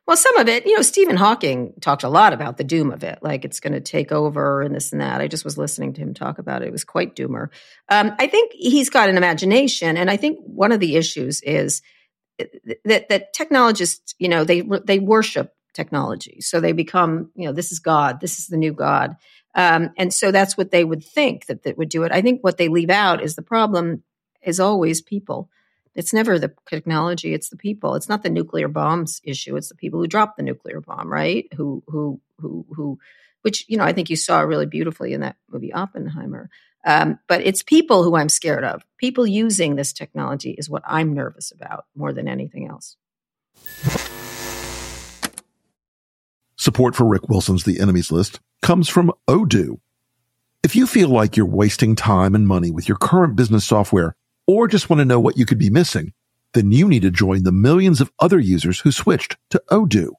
Well, 0.07 0.17
some 0.17 0.35
of 0.37 0.49
it, 0.49 0.65
you 0.65 0.75
know, 0.75 0.81
Stephen 0.81 1.15
Hawking 1.15 1.73
talked 1.79 2.03
a 2.03 2.09
lot 2.09 2.33
about 2.33 2.57
the 2.57 2.63
doom 2.63 2.91
of 2.91 3.03
it, 3.03 3.19
like 3.21 3.45
it's 3.45 3.59
going 3.59 3.73
to 3.73 3.79
take 3.79 4.11
over 4.11 4.61
and 4.61 4.75
this 4.75 4.91
and 4.91 4.99
that. 4.99 5.21
I 5.21 5.27
just 5.27 5.45
was 5.45 5.57
listening 5.57 5.93
to 5.93 6.01
him 6.01 6.13
talk 6.13 6.39
about 6.39 6.63
it. 6.63 6.67
It 6.67 6.71
was 6.71 6.83
quite 6.83 7.15
doomer. 7.15 7.49
Um, 7.87 8.13
I 8.17 8.27
think 8.27 8.51
he's 8.53 8.89
got 8.89 9.09
an 9.09 9.17
imagination, 9.17 9.97
and 9.97 10.09
I 10.09 10.17
think 10.17 10.39
one 10.43 10.71
of 10.71 10.79
the 10.79 10.95
issues 10.95 11.41
is 11.41 11.81
that 12.83 13.09
that 13.09 13.33
technologists, 13.33 14.15
you 14.17 14.27
know, 14.27 14.43
they 14.43 14.61
they 14.83 14.99
worship 14.99 15.53
technology, 15.73 16.41
so 16.41 16.59
they 16.59 16.73
become, 16.73 17.31
you 17.35 17.45
know, 17.45 17.53
this 17.53 17.71
is 17.71 17.79
God, 17.79 18.19
this 18.19 18.39
is 18.39 18.47
the 18.47 18.57
new 18.57 18.73
God, 18.73 19.15
um, 19.55 19.91
and 19.97 20.13
so 20.13 20.31
that's 20.31 20.57
what 20.57 20.71
they 20.71 20.83
would 20.83 21.03
think 21.03 21.47
that 21.47 21.63
that 21.63 21.77
would 21.77 21.89
do 21.89 22.03
it. 22.03 22.11
I 22.11 22.21
think 22.21 22.41
what 22.41 22.57
they 22.57 22.69
leave 22.69 22.89
out 22.89 23.21
is 23.21 23.35
the 23.35 23.41
problem 23.41 24.03
is 24.41 24.59
always 24.59 25.01
people. 25.01 25.49
It's 25.93 26.13
never 26.13 26.39
the 26.39 26.53
technology; 26.69 27.33
it's 27.33 27.49
the 27.49 27.57
people. 27.57 27.95
It's 27.95 28.07
not 28.07 28.23
the 28.23 28.29
nuclear 28.29 28.69
bombs 28.69 29.19
issue; 29.23 29.57
it's 29.57 29.69
the 29.69 29.75
people 29.75 29.99
who 29.99 30.07
dropped 30.07 30.37
the 30.37 30.43
nuclear 30.43 30.79
bomb, 30.79 31.11
right? 31.11 31.47
Who 31.55 31.83
who 31.87 32.21
who 32.39 32.65
who, 32.73 32.99
which 33.41 33.65
you 33.67 33.77
know 33.77 33.83
I 33.83 33.91
think 33.93 34.09
you 34.09 34.15
saw 34.15 34.39
really 34.41 34.65
beautifully 34.65 35.13
in 35.13 35.21
that 35.21 35.35
movie 35.49 35.73
Oppenheimer. 35.73 36.49
Um, 36.83 37.19
but 37.27 37.41
it's 37.41 37.61
people 37.61 38.03
who 38.03 38.15
I'm 38.15 38.29
scared 38.29 38.63
of. 38.63 38.83
People 38.97 39.27
using 39.27 39.75
this 39.75 39.93
technology 39.93 40.51
is 40.51 40.69
what 40.69 40.81
I'm 40.85 41.13
nervous 41.13 41.51
about 41.51 41.85
more 41.95 42.11
than 42.11 42.27
anything 42.27 42.67
else. 42.67 42.97
Support 46.61 46.95
for 46.95 47.05
Rick 47.05 47.27
Wilson's 47.27 47.63
The 47.63 47.79
Enemies 47.79 48.11
List 48.11 48.39
comes 48.61 48.87
from 48.87 49.11
Odoo. 49.27 49.79
If 50.61 50.75
you 50.75 50.85
feel 50.85 51.09
like 51.09 51.35
you're 51.35 51.43
wasting 51.47 51.95
time 51.95 52.35
and 52.35 52.47
money 52.47 52.69
with 52.69 52.87
your 52.87 52.99
current 52.99 53.35
business 53.35 53.65
software, 53.65 54.15
or 54.45 54.67
just 54.67 54.87
want 54.87 54.99
to 54.99 55.05
know 55.05 55.19
what 55.19 55.39
you 55.39 55.47
could 55.47 55.57
be 55.57 55.71
missing, 55.71 56.13
then 56.53 56.71
you 56.71 56.87
need 56.87 57.01
to 57.01 57.09
join 57.09 57.41
the 57.41 57.51
millions 57.51 57.99
of 57.99 58.11
other 58.19 58.37
users 58.37 58.79
who 58.79 58.91
switched 58.91 59.37
to 59.49 59.59
Odoo. 59.71 60.11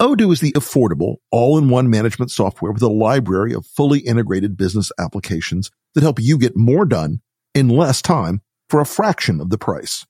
Odoo 0.00 0.32
is 0.32 0.40
the 0.40 0.50
affordable, 0.54 1.18
all-in-one 1.30 1.88
management 1.88 2.32
software 2.32 2.72
with 2.72 2.82
a 2.82 2.88
library 2.88 3.54
of 3.54 3.64
fully 3.64 4.00
integrated 4.00 4.56
business 4.56 4.90
applications 4.98 5.70
that 5.94 6.02
help 6.02 6.18
you 6.18 6.36
get 6.36 6.56
more 6.56 6.84
done 6.84 7.20
in 7.54 7.68
less 7.68 8.02
time 8.02 8.42
for 8.68 8.80
a 8.80 8.86
fraction 8.86 9.40
of 9.40 9.50
the 9.50 9.58
price. 9.58 10.04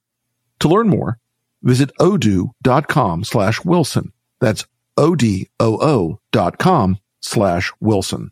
To 0.61 0.69
learn 0.69 0.89
more, 0.89 1.19
visit 1.63 1.91
odoo.com 2.01 3.25
slash 3.25 3.63
Wilson. 3.63 4.11
That's 4.41 4.65
O-D-O-O 4.97 6.21
dot 6.33 6.59
com 6.59 6.99
slash 7.21 7.73
Wilson. 7.81 8.31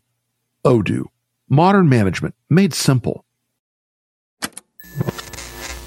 Odoo. 0.65 1.05
Modern 1.49 1.89
management 1.89 2.35
made 2.49 2.73
simple. 2.73 3.25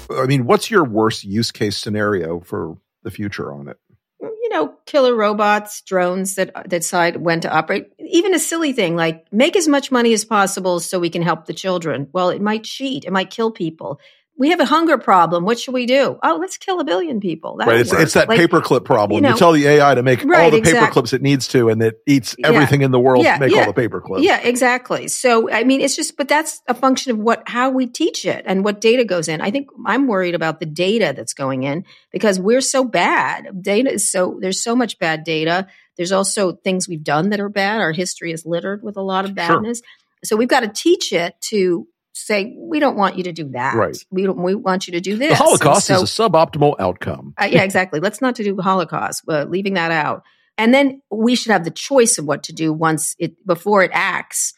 I 0.09 0.25
mean, 0.25 0.45
what's 0.45 0.71
your 0.71 0.83
worst 0.83 1.23
use 1.23 1.51
case 1.51 1.77
scenario 1.77 2.39
for 2.39 2.77
the 3.03 3.11
future 3.11 3.51
on 3.51 3.67
it? 3.67 3.77
You 4.21 4.49
know, 4.49 4.73
killer 4.85 5.13
robots, 5.13 5.81
drones 5.81 6.35
that 6.35 6.53
that 6.53 6.69
decide 6.69 7.17
when 7.17 7.41
to 7.41 7.53
operate. 7.53 7.91
Even 7.99 8.33
a 8.33 8.39
silly 8.39 8.71
thing 8.71 8.95
like 8.95 9.25
make 9.31 9.55
as 9.55 9.67
much 9.67 9.91
money 9.91 10.13
as 10.13 10.25
possible 10.25 10.79
so 10.79 10.99
we 10.99 11.09
can 11.09 11.21
help 11.21 11.45
the 11.45 11.53
children. 11.53 12.07
Well, 12.13 12.29
it 12.29 12.41
might 12.41 12.63
cheat, 12.63 13.05
it 13.05 13.11
might 13.11 13.29
kill 13.29 13.51
people 13.51 13.99
we 14.37 14.51
have 14.51 14.59
a 14.59 14.65
hunger 14.65 14.97
problem. 14.99 15.45
What 15.45 15.59
should 15.59 15.73
we 15.73 15.87
do? 15.87 16.19
Oh, 16.21 16.37
let's 16.39 16.57
kill 16.57 16.79
a 16.79 16.83
billion 16.83 17.19
people. 17.19 17.57
That'll 17.57 17.73
right. 17.73 17.81
It's, 17.81 17.91
it's 17.91 18.13
that 18.13 18.29
like, 18.29 18.39
paperclip 18.39 18.85
problem. 18.85 19.15
You, 19.15 19.21
know, 19.21 19.29
you, 19.31 19.37
tell 19.37 19.51
the 19.51 19.65
AI 19.65 19.95
to 19.95 20.03
make 20.03 20.23
right, 20.23 20.45
all 20.45 20.51
the 20.51 20.57
exactly. 20.57 21.01
paperclips 21.01 21.13
it 21.13 21.23
needs 21.23 21.47
to, 21.49 21.69
and 21.69 21.81
it 21.81 21.99
eats 22.05 22.35
everything 22.43 22.81
yeah. 22.81 22.85
in 22.85 22.91
the 22.91 22.99
world 22.99 23.23
yeah, 23.23 23.33
to 23.33 23.39
make 23.39 23.51
yeah. 23.51 23.65
all 23.65 23.73
the 23.73 23.81
paperclips. 23.81 24.21
Yeah, 24.21 24.39
exactly. 24.39 25.07
So, 25.07 25.49
I 25.49 25.63
mean, 25.63 25.81
it's 25.81 25.95
just, 25.95 26.17
but 26.17 26.27
that's 26.27 26.61
a 26.67 26.75
function 26.75 27.13
of 27.13 27.17
what, 27.17 27.49
how 27.49 27.71
we 27.71 27.87
teach 27.87 28.25
it 28.25 28.43
and 28.47 28.63
what 28.63 28.79
data 28.79 29.03
goes 29.03 29.27
in. 29.27 29.41
I 29.41 29.49
think 29.49 29.69
I'm 29.85 30.07
worried 30.07 30.35
about 30.35 30.59
the 30.59 30.67
data 30.67 31.13
that's 31.15 31.33
going 31.33 31.63
in 31.63 31.85
because 32.11 32.39
we're 32.39 32.61
so 32.61 32.83
bad. 32.83 33.63
Data 33.63 33.91
is 33.91 34.09
so, 34.09 34.37
there's 34.39 34.61
so 34.61 34.75
much 34.75 34.99
bad 34.99 35.23
data. 35.23 35.67
There's 35.95 36.11
also 36.11 36.51
things 36.51 36.87
we've 36.87 37.03
done 37.03 37.31
that 37.31 37.39
are 37.39 37.49
bad. 37.49 37.81
Our 37.81 37.91
history 37.91 38.31
is 38.31 38.45
littered 38.45 38.83
with 38.83 38.97
a 38.97 39.01
lot 39.01 39.25
of 39.25 39.33
badness. 39.33 39.79
Sure. 39.79 39.87
So 40.23 40.35
we've 40.35 40.47
got 40.47 40.59
to 40.59 40.67
teach 40.67 41.11
it 41.11 41.35
to 41.49 41.87
say 42.25 42.55
we 42.57 42.79
don't 42.79 42.97
want 42.97 43.17
you 43.17 43.23
to 43.23 43.31
do 43.31 43.49
that. 43.49 43.75
Right. 43.75 43.97
We 44.09 44.23
don't. 44.23 44.41
We 44.41 44.55
want 44.55 44.87
you 44.87 44.93
to 44.93 45.01
do 45.01 45.17
this. 45.17 45.37
The 45.37 45.43
Holocaust 45.43 45.87
so, 45.87 45.95
is 45.95 46.03
a 46.03 46.05
suboptimal 46.05 46.75
outcome. 46.79 47.33
uh, 47.39 47.45
yeah, 47.45 47.63
exactly. 47.63 47.99
Let's 47.99 48.21
not 48.21 48.35
to 48.35 48.43
do 48.43 48.57
Holocaust. 48.57 49.23
Uh, 49.27 49.45
leaving 49.45 49.75
that 49.75 49.91
out, 49.91 50.23
and 50.57 50.73
then 50.73 51.01
we 51.11 51.35
should 51.35 51.51
have 51.51 51.63
the 51.63 51.71
choice 51.71 52.17
of 52.17 52.25
what 52.25 52.43
to 52.43 52.53
do 52.53 52.73
once 52.73 53.15
it 53.19 53.45
before 53.45 53.83
it 53.83 53.91
acts. 53.93 54.53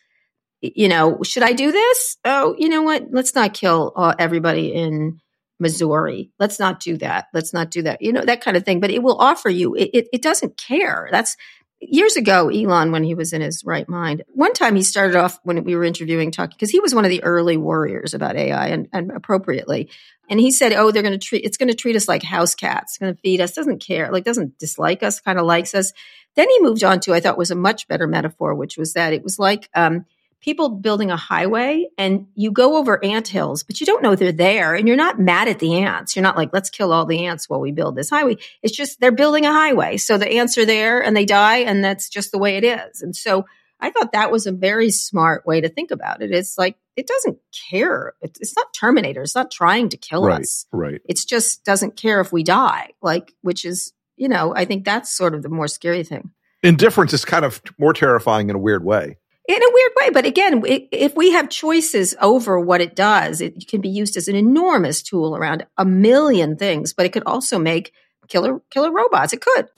You 0.62 0.90
know, 0.90 1.20
should 1.24 1.44
I 1.44 1.54
do 1.54 1.72
this? 1.72 2.18
Oh, 2.26 2.56
you 2.58 2.68
know 2.68 2.82
what? 2.82 3.08
Let's 3.12 3.34
not 3.34 3.54
kill 3.54 3.94
uh, 3.96 4.16
everybody 4.20 4.74
in 4.74 5.22
Missouri. 5.60 6.32
Let's 6.40 6.60
not 6.60 6.80
do 6.80 6.98
that. 6.98 7.28
Let's 7.34 7.54
not 7.54 7.72
do 7.72 7.82
that. 7.84 8.02
You 8.02 8.14
know 8.14 8.24
that 8.26 8.42
kind 8.42 8.58
of 8.58 8.64
thing. 8.64 8.80
But 8.80 8.92
it 8.92 9.04
will 9.04 9.18
offer 9.18 9.50
you. 9.50 9.76
It, 9.76 9.90
it, 9.94 10.08
it 10.14 10.22
doesn't 10.22 10.58
care. 10.58 11.08
That's 11.12 11.38
years 11.80 12.16
ago, 12.16 12.50
Elon, 12.50 12.92
when 12.92 13.04
he 13.04 13.16
was 13.16 13.34
in 13.34 13.42
his 13.42 13.64
right 13.64 13.88
mind, 13.88 14.24
one 14.34 14.54
time 14.54 14.76
he 14.76 14.84
started 14.84 15.16
off 15.16 15.40
when 15.44 15.64
we 15.64 15.76
were 15.76 15.84
interviewing, 15.84 16.32
talking, 16.32 16.56
because 16.56 16.70
he 16.70 16.80
was 16.80 16.94
one 16.94 17.06
of 17.06 17.10
the 17.10 17.24
early 17.24 17.58
warriors 17.58 18.14
about 18.14 18.36
AI 18.36 18.68
and, 18.68 18.88
and 18.92 19.12
appropriately. 19.12 19.90
And 20.30 20.40
he 20.40 20.52
said, 20.52 20.74
Oh, 20.74 20.92
they're 20.92 21.04
going 21.04 21.18
to 21.18 21.26
treat, 21.26 21.44
it's 21.44 21.58
going 21.58 21.70
to 21.70 21.76
treat 21.76 21.96
us 21.96 22.08
like 22.08 22.24
house 22.24 22.56
cats, 22.56 22.98
going 22.98 23.14
to 23.14 23.22
feed 23.22 23.42
us, 23.42 23.54
doesn't 23.54 23.80
care, 23.80 24.12
like 24.12 24.24
doesn't 24.24 24.60
dislike 24.60 25.04
us, 25.04 25.20
kind 25.20 25.40
of 25.40 25.46
likes 25.46 25.74
us. 25.74 25.94
Then 26.36 26.50
he 26.50 26.62
moved 26.62 26.84
on 26.84 27.00
to, 27.02 27.14
I 27.14 27.20
thought 27.20 27.38
was 27.38 27.52
a 27.52 27.56
much 27.56 27.88
better 27.88 28.08
metaphor, 28.08 28.54
which 28.56 28.78
was 28.78 28.94
that 28.94 29.14
it 29.14 29.24
was 29.24 29.40
like, 29.40 29.70
um, 29.74 30.06
people 30.42 30.70
building 30.70 31.12
a 31.12 31.18
highway 31.18 31.86
and 31.98 32.28
you 32.36 32.52
go 32.52 32.78
over 32.78 33.04
ant 33.04 33.28
hills, 33.28 33.64
but 33.64 33.80
you 33.80 33.86
don't 33.86 34.02
know 34.02 34.16
they're 34.16 34.32
there 34.32 34.74
and 34.74 34.88
you're 34.88 34.98
not 34.98 35.20
mad 35.20 35.48
at 35.48 35.60
the 35.60 35.84
ants. 35.84 36.16
You're 36.16 36.24
not 36.24 36.38
like, 36.38 36.52
let's 36.54 36.70
kill 36.70 36.94
all 36.94 37.06
the 37.06 37.26
ants 37.26 37.50
while 37.50 37.60
we 37.60 37.72
build 37.72 37.96
this 37.96 38.10
highway. 38.10 38.38
It's 38.64 38.76
just 38.76 39.00
they're 39.00 39.12
building 39.12 39.46
a 39.46 39.52
highway. 39.52 39.98
So 39.98 40.18
the 40.18 40.30
ants 40.30 40.58
are 40.58 40.66
there 40.66 41.04
and 41.04 41.16
they 41.16 41.26
die 41.26 41.58
and 41.58 41.84
that's 41.84 42.10
just 42.10 42.32
the 42.32 42.38
way 42.38 42.58
it 42.58 42.64
is. 42.64 43.02
And 43.02 43.16
so 43.16 43.46
I 43.82 43.92
thought 43.92 44.14
that 44.14 44.32
was 44.32 44.46
a 44.46 44.52
very 44.52 44.92
smart 44.92 45.46
way 45.46 45.62
to 45.62 45.70
think 45.70 45.92
about 45.92 46.22
it. 46.22 46.32
It's 46.32 46.58
like, 46.58 46.78
it 46.96 47.08
doesn't 47.08 47.38
care. 47.70 48.14
It's 48.22 48.56
not 48.56 48.74
Terminator. 48.74 49.22
It's 49.22 49.36
not 49.36 49.52
trying 49.52 49.88
to 49.90 49.98
kill 49.98 50.26
right, 50.26 50.42
us. 50.42 50.66
Right. 50.72 51.02
It's 51.06 51.24
just 51.24 51.64
doesn't 51.64 51.96
care 51.96 52.20
if 52.20 52.34
we 52.34 52.44
die, 52.44 52.90
like, 53.02 53.34
which 53.42 53.64
is, 53.64 53.94
you 54.18 54.28
know, 54.28 54.54
I 54.54 54.66
think 54.66 54.84
that's 54.84 55.16
sort 55.16 55.34
of 55.34 55.44
the 55.44 55.50
more 55.50 55.70
scary 55.70 56.04
thing. 56.04 56.32
Indifference 56.62 57.14
is 57.14 57.24
kind 57.24 57.46
of 57.46 57.62
more 57.78 57.94
terrifying 57.94 58.50
in 58.50 58.56
a 58.58 58.60
weird 58.60 58.84
way 58.84 59.18
in 59.50 59.64
a 59.64 59.74
weird 59.74 59.92
way. 59.98 60.10
But 60.12 60.26
again, 60.26 60.62
if 60.66 61.16
we 61.16 61.32
have 61.32 61.50
choices 61.50 62.16
over 62.22 62.60
what 62.60 62.82
it 62.82 62.96
does, 62.96 63.42
it 63.42 63.68
can 63.68 63.82
be 63.82 63.90
used 63.90 64.16
as 64.16 64.28
an 64.28 64.36
enormous 64.36 65.02
tool 65.02 65.36
around 65.36 65.66
a 65.76 65.86
million 65.86 66.56
things. 66.56 66.94
But 66.94 67.08
it 67.08 67.10
could 67.10 67.24
also 67.26 67.58
make 67.58 67.92
killer 68.28 68.62
killer 68.70 68.92
robots. 68.92 69.34
It 69.34 69.42
could. 69.42 69.70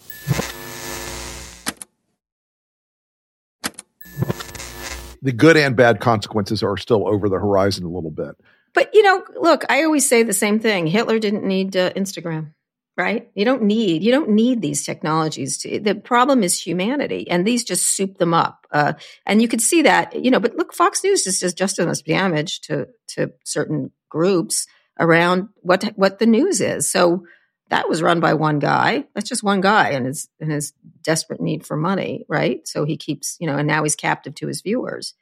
The 5.23 5.31
good 5.31 5.55
and 5.55 5.75
bad 5.75 6.01
consequences 6.01 6.63
are 6.63 6.75
still 6.77 7.07
over 7.07 7.29
the 7.29 7.37
horizon 7.37 7.85
a 7.85 7.89
little 7.89 8.11
bit. 8.11 8.35
But 8.73 8.93
you 8.93 9.03
know, 9.03 9.23
look, 9.39 9.63
I 9.69 9.83
always 9.83 10.07
say 10.07 10.23
the 10.23 10.33
same 10.33 10.59
thing. 10.59 10.87
Hitler 10.87 11.17
didn't 11.17 11.45
need 11.45 11.77
uh, 11.77 11.93
Instagram 11.93 12.53
right? 12.97 13.29
You 13.35 13.45
don't 13.45 13.63
need 13.63 14.03
you 14.03 14.11
don't 14.11 14.29
need 14.29 14.61
these 14.61 14.85
technologies. 14.85 15.59
To, 15.59 15.79
the 15.79 15.95
problem 15.95 16.43
is 16.43 16.59
humanity, 16.59 17.29
and 17.29 17.45
these 17.45 17.63
just 17.63 17.85
soup 17.85 18.17
them 18.17 18.33
up. 18.33 18.67
Uh, 18.71 18.93
and 19.25 19.41
you 19.41 19.47
could 19.47 19.61
see 19.61 19.83
that, 19.83 20.23
you 20.23 20.31
know. 20.31 20.39
But 20.39 20.55
look, 20.55 20.73
Fox 20.73 21.03
News 21.03 21.23
just 21.23 21.57
just 21.57 21.79
as 21.79 22.01
damage 22.01 22.61
to 22.61 22.87
to 23.09 23.31
certain 23.43 23.91
groups 24.09 24.67
around 24.99 25.49
what 25.61 25.83
what 25.95 26.19
the 26.19 26.25
news 26.25 26.61
is. 26.61 26.89
So 26.89 27.25
that 27.69 27.87
was 27.87 28.01
run 28.01 28.19
by 28.19 28.33
one 28.33 28.59
guy. 28.59 29.05
That's 29.15 29.29
just 29.29 29.43
one 29.43 29.61
guy, 29.61 29.91
and 29.91 30.05
his 30.05 30.27
and 30.39 30.51
his 30.51 30.73
desperate 31.01 31.41
need 31.41 31.65
for 31.65 31.77
money, 31.77 32.25
right? 32.27 32.67
So 32.67 32.83
he 32.85 32.97
keeps, 32.97 33.37
you 33.39 33.47
know, 33.47 33.57
and 33.57 33.67
now 33.67 33.83
he's 33.83 33.95
captive 33.95 34.35
to 34.35 34.47
his 34.47 34.61
viewers 34.61 35.13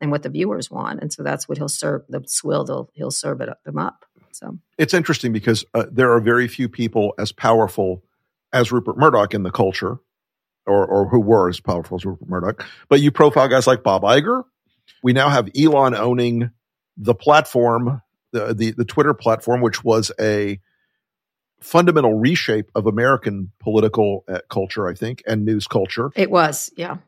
and 0.00 0.10
what 0.10 0.22
the 0.22 0.28
viewers 0.28 0.70
want, 0.70 1.00
and 1.00 1.12
so 1.12 1.22
that's 1.22 1.48
what 1.48 1.56
he'll 1.56 1.68
serve. 1.68 2.02
The 2.08 2.22
swill 2.26 2.64
They'll, 2.64 2.90
he'll 2.92 3.10
serve 3.10 3.40
it 3.40 3.48
them 3.64 3.78
up. 3.78 4.04
So 4.34 4.58
it's 4.78 4.94
interesting 4.94 5.32
because 5.32 5.64
uh, 5.74 5.84
there 5.90 6.12
are 6.12 6.20
very 6.20 6.48
few 6.48 6.68
people 6.68 7.14
as 7.18 7.30
powerful 7.30 8.02
as 8.52 8.72
Rupert 8.72 8.98
Murdoch 8.98 9.32
in 9.32 9.44
the 9.44 9.50
culture, 9.50 9.98
or 10.66 10.84
or 10.86 11.08
who 11.08 11.20
were 11.20 11.48
as 11.48 11.60
powerful 11.60 11.96
as 11.96 12.04
Rupert 12.04 12.28
Murdoch. 12.28 12.66
But 12.88 13.00
you 13.00 13.10
profile 13.10 13.48
guys 13.48 13.66
like 13.66 13.82
Bob 13.82 14.02
Iger. 14.02 14.42
We 15.02 15.12
now 15.12 15.28
have 15.28 15.48
Elon 15.56 15.94
owning 15.94 16.50
the 16.96 17.14
platform, 17.14 18.02
the 18.32 18.54
the, 18.54 18.72
the 18.72 18.84
Twitter 18.84 19.14
platform, 19.14 19.60
which 19.60 19.84
was 19.84 20.10
a 20.20 20.60
fundamental 21.60 22.14
reshape 22.14 22.70
of 22.74 22.86
American 22.86 23.52
political 23.60 24.24
uh, 24.28 24.40
culture, 24.50 24.88
I 24.88 24.94
think, 24.94 25.22
and 25.26 25.44
news 25.44 25.66
culture. 25.66 26.10
It 26.14 26.30
was, 26.30 26.70
yeah. 26.76 26.98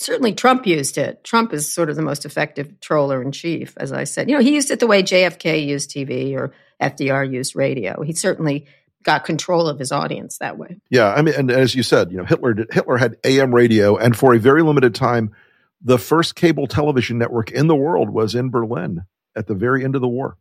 Certainly 0.00 0.32
Trump 0.32 0.66
used 0.66 0.96
it. 0.96 1.22
Trump 1.24 1.52
is 1.52 1.70
sort 1.70 1.90
of 1.90 1.96
the 1.96 2.00
most 2.00 2.24
effective 2.24 2.80
troller 2.80 3.20
in 3.20 3.32
chief, 3.32 3.74
as 3.76 3.92
I 3.92 4.04
said. 4.04 4.30
You 4.30 4.36
know, 4.36 4.42
he 4.42 4.54
used 4.54 4.70
it 4.70 4.80
the 4.80 4.86
way 4.86 5.02
JFK 5.02 5.66
used 5.66 5.90
TV 5.90 6.34
or 6.34 6.54
FDR 6.80 7.30
used 7.30 7.54
radio. 7.54 8.00
He 8.00 8.14
certainly 8.14 8.66
got 9.02 9.26
control 9.26 9.68
of 9.68 9.78
his 9.78 9.92
audience 9.92 10.38
that 10.38 10.56
way. 10.56 10.80
Yeah, 10.88 11.12
I 11.12 11.20
mean, 11.20 11.34
and 11.34 11.50
as 11.50 11.74
you 11.74 11.82
said, 11.82 12.10
you 12.12 12.16
know, 12.16 12.24
Hitler 12.24 12.54
did, 12.54 12.72
Hitler 12.72 12.96
had 12.96 13.18
AM 13.24 13.54
radio, 13.54 13.98
and 13.98 14.16
for 14.16 14.34
a 14.34 14.38
very 14.38 14.62
limited 14.62 14.94
time, 14.94 15.34
the 15.82 15.98
first 15.98 16.34
cable 16.34 16.66
television 16.66 17.18
network 17.18 17.50
in 17.50 17.66
the 17.66 17.76
world 17.76 18.08
was 18.08 18.34
in 18.34 18.48
Berlin 18.48 19.02
at 19.36 19.48
the 19.48 19.54
very 19.54 19.84
end 19.84 19.96
of 19.96 20.00
the 20.00 20.08
war. 20.08 20.38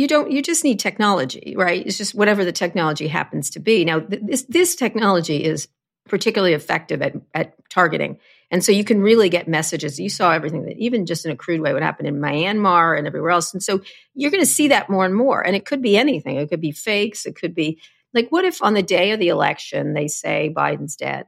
You 0.00 0.08
don't 0.08 0.30
you 0.30 0.40
just 0.40 0.64
need 0.64 0.80
technology 0.80 1.54
right? 1.56 1.86
It's 1.86 1.98
just 1.98 2.14
whatever 2.14 2.42
the 2.44 2.52
technology 2.52 3.06
happens 3.06 3.50
to 3.50 3.60
be. 3.60 3.84
Now 3.84 4.00
this 4.00 4.42
this 4.44 4.74
technology 4.74 5.44
is 5.44 5.68
particularly 6.08 6.54
effective 6.54 7.02
at, 7.02 7.14
at 7.34 7.54
targeting. 7.68 8.18
And 8.50 8.64
so 8.64 8.72
you 8.72 8.82
can 8.82 9.00
really 9.00 9.28
get 9.28 9.46
messages. 9.46 10.00
You 10.00 10.08
saw 10.08 10.32
everything 10.32 10.64
that 10.64 10.76
even 10.78 11.06
just 11.06 11.24
in 11.24 11.30
a 11.30 11.36
crude 11.36 11.60
way 11.60 11.72
would 11.72 11.82
happen 11.82 12.06
in 12.06 12.18
myanmar 12.18 12.98
and 12.98 13.06
everywhere 13.06 13.30
else. 13.30 13.52
And 13.52 13.62
so 13.62 13.80
you're 14.14 14.32
going 14.32 14.42
to 14.42 14.46
see 14.46 14.68
that 14.68 14.90
more 14.90 15.04
and 15.04 15.14
more. 15.14 15.46
And 15.46 15.54
it 15.54 15.66
could 15.66 15.82
be 15.82 15.96
anything. 15.96 16.36
It 16.36 16.48
could 16.48 16.60
be 16.60 16.72
fakes. 16.72 17.26
It 17.26 17.36
could 17.36 17.54
be 17.54 17.78
like 18.14 18.30
what 18.30 18.46
if 18.46 18.62
on 18.62 18.74
the 18.74 18.82
day 18.82 19.12
of 19.12 19.20
the 19.20 19.28
election 19.28 19.92
they 19.92 20.08
say 20.08 20.52
biden's 20.54 20.96
dead? 20.96 21.26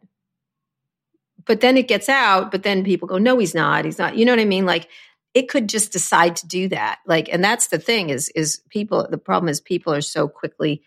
But 1.44 1.60
then 1.60 1.76
it 1.76 1.88
gets 1.88 2.08
out 2.08 2.50
but 2.50 2.62
then 2.62 2.84
people 2.84 3.06
go 3.06 3.18
no 3.18 3.38
he's 3.38 3.54
not. 3.54 3.84
He's 3.84 3.98
not. 3.98 4.16
You 4.16 4.24
know 4.24 4.32
what 4.32 4.40
i 4.40 4.46
mean? 4.46 4.64
Like 4.64 4.88
it 5.34 5.48
could 5.48 5.68
just 5.68 5.92
decide 5.92 6.36
to 6.36 6.46
do 6.46 6.68
that. 6.68 7.00
Like 7.06 7.28
and 7.32 7.42
that's 7.42 7.68
the 7.68 7.78
thing 7.78 8.10
is 8.10 8.28
is 8.30 8.62
people 8.68 9.06
the 9.10 9.18
problem 9.18 9.48
is 9.48 9.60
people 9.60 9.92
are 9.92 10.00
so 10.00 10.28
quickly 10.28 10.82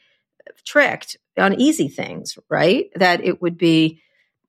tricked 0.66 1.18
on 1.38 1.60
easy 1.60 1.88
things 1.88 2.38
right? 2.50 2.90
That 2.96 3.24
it 3.24 3.42
would 3.42 3.58
be 3.58 4.02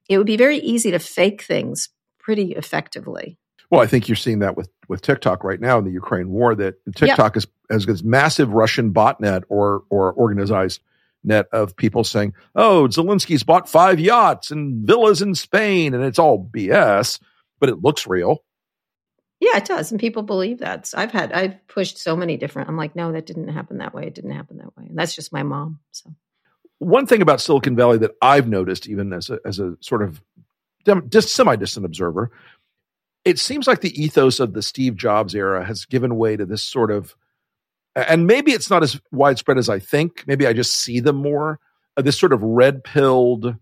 it 0.08 0.18
would 0.18 0.26
be 0.26 0.36
very 0.36 0.58
easy 0.58 0.90
to 0.90 0.98
fake 0.98 1.42
things 1.42 1.88
pretty 2.18 2.52
effectively. 2.52 3.38
Well 3.70 3.80
i 3.80 3.86
think 3.86 4.08
you're 4.08 4.16
seeing 4.16 4.40
that 4.40 4.56
with 4.56 4.68
with 4.88 5.02
tiktok 5.02 5.42
right 5.42 5.60
now 5.60 5.78
in 5.78 5.84
the 5.84 5.90
ukraine 5.90 6.30
war 6.30 6.54
that 6.54 6.76
tiktok 6.94 7.34
yep. 7.34 7.36
is 7.36 7.46
has 7.68 7.86
this 7.86 8.04
massive 8.04 8.52
russian 8.52 8.92
botnet 8.92 9.42
or 9.48 9.82
or 9.90 10.12
organized 10.12 10.80
net 11.24 11.48
of 11.50 11.76
people 11.76 12.04
saying 12.04 12.32
oh 12.54 12.86
zelensky's 12.88 13.42
bought 13.42 13.68
five 13.68 13.98
yachts 13.98 14.52
and 14.52 14.86
villas 14.86 15.20
in 15.20 15.34
spain 15.34 15.94
and 15.94 16.04
it's 16.04 16.18
all 16.18 16.48
bs 16.52 17.18
but 17.58 17.68
it 17.68 17.82
looks 17.82 18.06
real 18.06 18.44
yeah, 19.40 19.56
it 19.58 19.64
does. 19.64 19.90
And 19.90 20.00
people 20.00 20.22
believe 20.22 20.58
that. 20.58 20.86
So 20.86 20.98
I've 20.98 21.12
had, 21.12 21.32
I've 21.32 21.66
pushed 21.68 21.98
so 21.98 22.16
many 22.16 22.36
different, 22.36 22.68
I'm 22.68 22.76
like, 22.76 22.96
no, 22.96 23.12
that 23.12 23.26
didn't 23.26 23.48
happen 23.48 23.78
that 23.78 23.94
way. 23.94 24.06
It 24.06 24.14
didn't 24.14 24.32
happen 24.32 24.58
that 24.58 24.76
way. 24.76 24.86
And 24.88 24.98
that's 24.98 25.14
just 25.14 25.32
my 25.32 25.42
mom. 25.42 25.80
So 25.92 26.14
one 26.78 27.06
thing 27.06 27.22
about 27.22 27.40
Silicon 27.40 27.76
Valley 27.76 27.98
that 27.98 28.12
I've 28.22 28.48
noticed, 28.48 28.88
even 28.88 29.12
as 29.12 29.30
a, 29.30 29.38
as 29.44 29.58
a 29.58 29.76
sort 29.80 30.02
of 30.02 30.22
just 31.08 31.30
semi-distant 31.30 31.84
observer, 31.84 32.30
it 33.24 33.38
seems 33.38 33.66
like 33.66 33.80
the 33.80 34.00
ethos 34.00 34.40
of 34.40 34.52
the 34.52 34.62
Steve 34.62 34.96
Jobs 34.96 35.34
era 35.34 35.64
has 35.64 35.84
given 35.84 36.16
way 36.16 36.36
to 36.36 36.46
this 36.46 36.62
sort 36.62 36.90
of, 36.90 37.16
and 37.94 38.26
maybe 38.26 38.52
it's 38.52 38.70
not 38.70 38.82
as 38.82 39.00
widespread 39.10 39.58
as 39.58 39.68
I 39.68 39.80
think. 39.80 40.22
Maybe 40.26 40.46
I 40.46 40.52
just 40.52 40.76
see 40.76 41.00
them 41.00 41.16
more. 41.16 41.58
Uh, 41.96 42.02
this 42.02 42.18
sort 42.18 42.32
of 42.32 42.42
red-pilled 42.42 43.56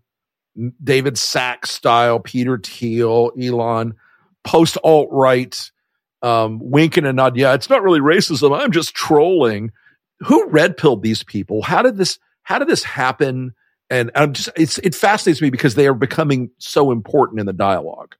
David 0.83 1.17
Sacks 1.17 1.71
style, 1.71 2.19
Peter 2.19 2.57
Thiel, 2.57 3.31
Elon 3.41 3.95
post 4.45 4.77
alt 4.83 5.09
right, 5.11 5.59
um, 6.21 6.59
winking 6.61 7.05
and 7.05 7.17
nod. 7.17 7.35
Yeah, 7.35 7.53
it's 7.53 7.69
not 7.69 7.83
really 7.83 7.99
racism. 7.99 8.57
I'm 8.57 8.71
just 8.71 8.95
trolling. 8.95 9.71
Who 10.21 10.47
red 10.47 10.77
pilled 10.77 11.03
these 11.03 11.23
people? 11.23 11.61
How 11.61 11.81
did 11.81 11.97
this? 11.97 12.19
How 12.43 12.59
did 12.59 12.67
this 12.69 12.83
happen? 12.83 13.53
And 13.89 14.11
I'm 14.15 14.33
just 14.33 14.49
it's 14.55 14.77
it 14.79 14.95
fascinates 14.95 15.41
me 15.41 15.49
because 15.49 15.75
they 15.75 15.87
are 15.87 15.93
becoming 15.93 16.51
so 16.57 16.91
important 16.91 17.39
in 17.39 17.45
the 17.45 17.53
dialogue. 17.53 18.15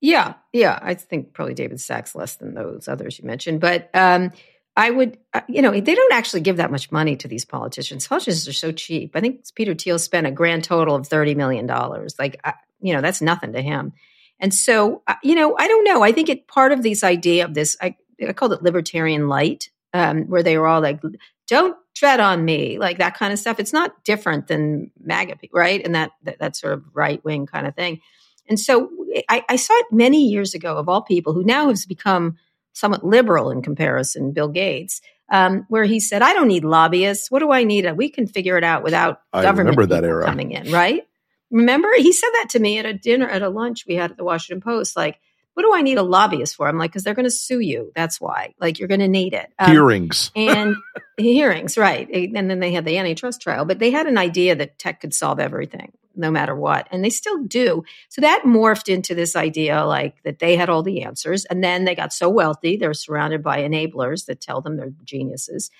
Yeah, 0.00 0.34
yeah, 0.52 0.78
I 0.82 0.94
think 0.94 1.32
probably 1.32 1.54
David 1.54 1.80
Sacks 1.80 2.14
less 2.14 2.36
than 2.36 2.54
those 2.54 2.88
others 2.88 3.18
you 3.18 3.24
mentioned, 3.24 3.60
but 3.60 3.88
um, 3.94 4.32
I 4.76 4.90
would, 4.90 5.16
uh, 5.32 5.40
you 5.48 5.62
know, 5.62 5.70
they 5.70 5.94
don't 5.94 6.12
actually 6.12 6.42
give 6.42 6.58
that 6.58 6.70
much 6.70 6.90
money 6.92 7.16
to 7.16 7.28
these 7.28 7.44
politicians. 7.44 8.06
Politicians 8.06 8.48
are 8.48 8.52
so 8.52 8.72
cheap. 8.72 9.12
I 9.14 9.20
think 9.20 9.44
Peter 9.54 9.74
Thiel 9.74 9.98
spent 9.98 10.26
a 10.26 10.30
grand 10.30 10.64
total 10.64 10.96
of 10.96 11.06
thirty 11.06 11.34
million 11.34 11.66
dollars. 11.66 12.16
Like, 12.18 12.44
you 12.80 12.92
know, 12.92 13.00
that's 13.00 13.22
nothing 13.22 13.52
to 13.52 13.62
him. 13.62 13.92
And 14.40 14.52
so, 14.52 15.02
uh, 15.06 15.14
you 15.22 15.34
know, 15.34 15.56
I 15.58 15.68
don't 15.68 15.84
know. 15.84 16.02
I 16.02 16.12
think 16.12 16.28
it 16.28 16.48
part 16.48 16.72
of 16.72 16.82
this 16.82 17.04
idea 17.04 17.44
of 17.44 17.54
this, 17.54 17.76
I, 17.80 17.96
I 18.26 18.32
called 18.32 18.52
it 18.52 18.62
libertarian 18.62 19.28
light, 19.28 19.70
um, 19.92 20.24
where 20.24 20.42
they 20.42 20.58
were 20.58 20.66
all 20.66 20.80
like, 20.80 21.00
don't 21.46 21.76
tread 21.94 22.20
on 22.20 22.44
me, 22.44 22.78
like 22.78 22.98
that 22.98 23.16
kind 23.16 23.32
of 23.32 23.38
stuff. 23.38 23.60
It's 23.60 23.72
not 23.72 24.04
different 24.04 24.48
than 24.48 24.90
MAGA, 25.00 25.36
right? 25.52 25.84
And 25.84 25.94
that, 25.94 26.10
that, 26.24 26.38
that 26.40 26.56
sort 26.56 26.72
of 26.72 26.84
right 26.92 27.24
wing 27.24 27.46
kind 27.46 27.66
of 27.66 27.74
thing. 27.74 28.00
And 28.48 28.58
so 28.58 28.90
I, 29.28 29.44
I, 29.48 29.56
saw 29.56 29.72
it 29.74 29.86
many 29.90 30.28
years 30.28 30.54
ago 30.54 30.76
of 30.76 30.88
all 30.88 31.02
people 31.02 31.32
who 31.32 31.44
now 31.44 31.68
has 31.68 31.86
become 31.86 32.36
somewhat 32.72 33.04
liberal 33.04 33.50
in 33.50 33.62
comparison, 33.62 34.32
Bill 34.32 34.48
Gates, 34.48 35.00
um, 35.30 35.64
where 35.68 35.84
he 35.84 36.00
said, 36.00 36.20
I 36.20 36.34
don't 36.34 36.48
need 36.48 36.64
lobbyists. 36.64 37.30
What 37.30 37.38
do 37.38 37.52
I 37.52 37.64
need? 37.64 37.90
We 37.96 38.10
can 38.10 38.26
figure 38.26 38.58
it 38.58 38.64
out 38.64 38.82
without 38.82 39.22
I 39.32 39.42
government 39.42 39.78
that 39.88 40.04
era. 40.04 40.26
coming 40.26 40.52
in, 40.52 40.70
right? 40.70 41.06
Remember, 41.54 41.88
he 41.96 42.12
said 42.12 42.30
that 42.32 42.48
to 42.50 42.58
me 42.58 42.78
at 42.78 42.84
a 42.84 42.92
dinner, 42.92 43.28
at 43.28 43.40
a 43.40 43.48
lunch 43.48 43.86
we 43.86 43.94
had 43.94 44.10
at 44.10 44.16
the 44.16 44.24
Washington 44.24 44.60
Post. 44.60 44.96
Like, 44.96 45.20
what 45.54 45.62
do 45.62 45.72
I 45.72 45.82
need 45.82 45.98
a 45.98 46.02
lobbyist 46.02 46.56
for? 46.56 46.66
I'm 46.66 46.78
like, 46.78 46.90
because 46.90 47.04
they're 47.04 47.14
going 47.14 47.26
to 47.26 47.30
sue 47.30 47.60
you. 47.60 47.92
That's 47.94 48.20
why. 48.20 48.54
Like, 48.58 48.80
you're 48.80 48.88
going 48.88 48.98
to 48.98 49.08
need 49.08 49.34
it. 49.34 49.52
Um, 49.56 49.70
hearings. 49.70 50.32
and 50.36 50.74
hearings, 51.16 51.78
right. 51.78 52.10
And 52.10 52.50
then 52.50 52.58
they 52.58 52.72
had 52.72 52.84
the 52.84 52.98
antitrust 52.98 53.40
trial, 53.40 53.64
but 53.64 53.78
they 53.78 53.92
had 53.92 54.08
an 54.08 54.18
idea 54.18 54.56
that 54.56 54.80
tech 54.80 55.00
could 55.00 55.14
solve 55.14 55.38
everything, 55.38 55.92
no 56.16 56.28
matter 56.28 56.56
what. 56.56 56.88
And 56.90 57.04
they 57.04 57.10
still 57.10 57.44
do. 57.44 57.84
So 58.08 58.20
that 58.22 58.42
morphed 58.44 58.92
into 58.92 59.14
this 59.14 59.36
idea, 59.36 59.84
like, 59.84 60.20
that 60.24 60.40
they 60.40 60.56
had 60.56 60.68
all 60.68 60.82
the 60.82 61.02
answers. 61.02 61.44
And 61.44 61.62
then 61.62 61.84
they 61.84 61.94
got 61.94 62.12
so 62.12 62.28
wealthy, 62.28 62.76
they're 62.76 62.94
surrounded 62.94 63.44
by 63.44 63.60
enablers 63.60 64.26
that 64.26 64.40
tell 64.40 64.60
them 64.60 64.76
they're 64.76 64.92
geniuses 65.04 65.70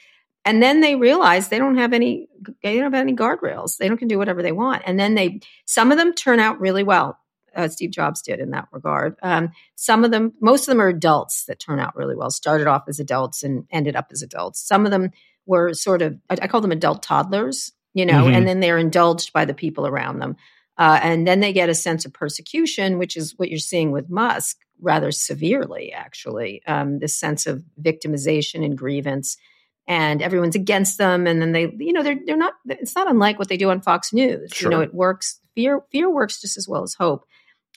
and 0.44 0.62
then 0.62 0.80
they 0.80 0.94
realize 0.94 1.48
they 1.48 1.58
don't 1.58 1.78
have 1.78 1.92
any 1.92 2.28
they 2.62 2.74
don't 2.74 2.92
have 2.92 2.94
any 2.94 3.14
guardrails. 3.14 3.78
They 3.78 3.88
don't 3.88 3.96
can 3.96 4.08
do 4.08 4.18
whatever 4.18 4.42
they 4.42 4.52
want. 4.52 4.82
And 4.86 4.98
then 4.98 5.14
they 5.14 5.40
some 5.64 5.90
of 5.90 5.98
them 5.98 6.12
turn 6.12 6.40
out 6.40 6.60
really 6.60 6.82
well 6.82 7.18
uh, 7.56 7.68
steve 7.68 7.90
jobs 7.90 8.22
did 8.22 8.40
in 8.40 8.50
that 8.50 8.68
regard. 8.72 9.16
Um, 9.22 9.50
some 9.76 10.04
of 10.04 10.10
them 10.10 10.34
most 10.40 10.62
of 10.62 10.66
them 10.66 10.80
are 10.80 10.88
adults 10.88 11.44
that 11.46 11.60
turn 11.60 11.80
out 11.80 11.96
really 11.96 12.14
well. 12.14 12.30
Started 12.30 12.66
off 12.66 12.84
as 12.88 13.00
adults 13.00 13.42
and 13.42 13.64
ended 13.70 13.96
up 13.96 14.08
as 14.10 14.22
adults. 14.22 14.60
Some 14.60 14.84
of 14.84 14.90
them 14.90 15.10
were 15.46 15.74
sort 15.74 16.02
of 16.02 16.18
i, 16.30 16.36
I 16.42 16.46
call 16.46 16.60
them 16.60 16.72
adult 16.72 17.02
toddlers 17.02 17.72
you 17.92 18.06
know 18.06 18.24
mm-hmm. 18.24 18.34
and 18.34 18.48
then 18.48 18.60
they're 18.60 18.78
indulged 18.78 19.32
by 19.32 19.44
the 19.44 19.54
people 19.54 19.86
around 19.86 20.18
them. 20.18 20.36
Uh, 20.76 20.98
and 21.04 21.24
then 21.24 21.38
they 21.38 21.52
get 21.52 21.68
a 21.68 21.74
sense 21.74 22.04
of 22.04 22.12
persecution 22.12 22.98
which 22.98 23.16
is 23.16 23.38
what 23.38 23.48
you're 23.48 23.58
seeing 23.58 23.92
with 23.92 24.10
musk 24.10 24.58
rather 24.80 25.10
severely 25.10 25.92
actually. 25.92 26.62
Um, 26.66 26.98
this 26.98 27.16
sense 27.16 27.46
of 27.46 27.64
victimization 27.80 28.62
and 28.64 28.76
grievance 28.76 29.38
and 29.86 30.22
everyone's 30.22 30.56
against 30.56 30.98
them 30.98 31.26
and 31.26 31.40
then 31.42 31.52
they 31.52 31.72
you 31.78 31.92
know 31.92 32.02
they're 32.02 32.18
they're 32.24 32.36
not 32.36 32.54
it's 32.66 32.96
not 32.96 33.10
unlike 33.10 33.38
what 33.38 33.48
they 33.48 33.56
do 33.56 33.70
on 33.70 33.80
Fox 33.80 34.12
News. 34.12 34.50
Sure. 34.52 34.70
You 34.70 34.76
know, 34.76 34.82
it 34.82 34.94
works 34.94 35.40
fear 35.54 35.82
fear 35.92 36.10
works 36.10 36.40
just 36.40 36.56
as 36.56 36.68
well 36.68 36.82
as 36.82 36.94
hope. 36.94 37.24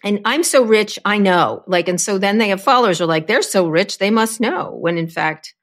And 0.03 0.21
I'm 0.25 0.43
so 0.43 0.63
rich, 0.63 0.99
I 1.05 1.17
know. 1.17 1.63
Like 1.67 1.87
and 1.87 1.99
so 1.99 2.17
then 2.17 2.37
they 2.37 2.49
have 2.49 2.61
followers 2.61 2.99
who 2.99 3.05
are 3.05 3.07
like 3.07 3.27
they're 3.27 3.41
so 3.41 3.67
rich, 3.67 3.97
they 3.97 4.11
must 4.11 4.39
know 4.39 4.75
when 4.79 4.97
in 4.97 5.07
fact 5.07 5.53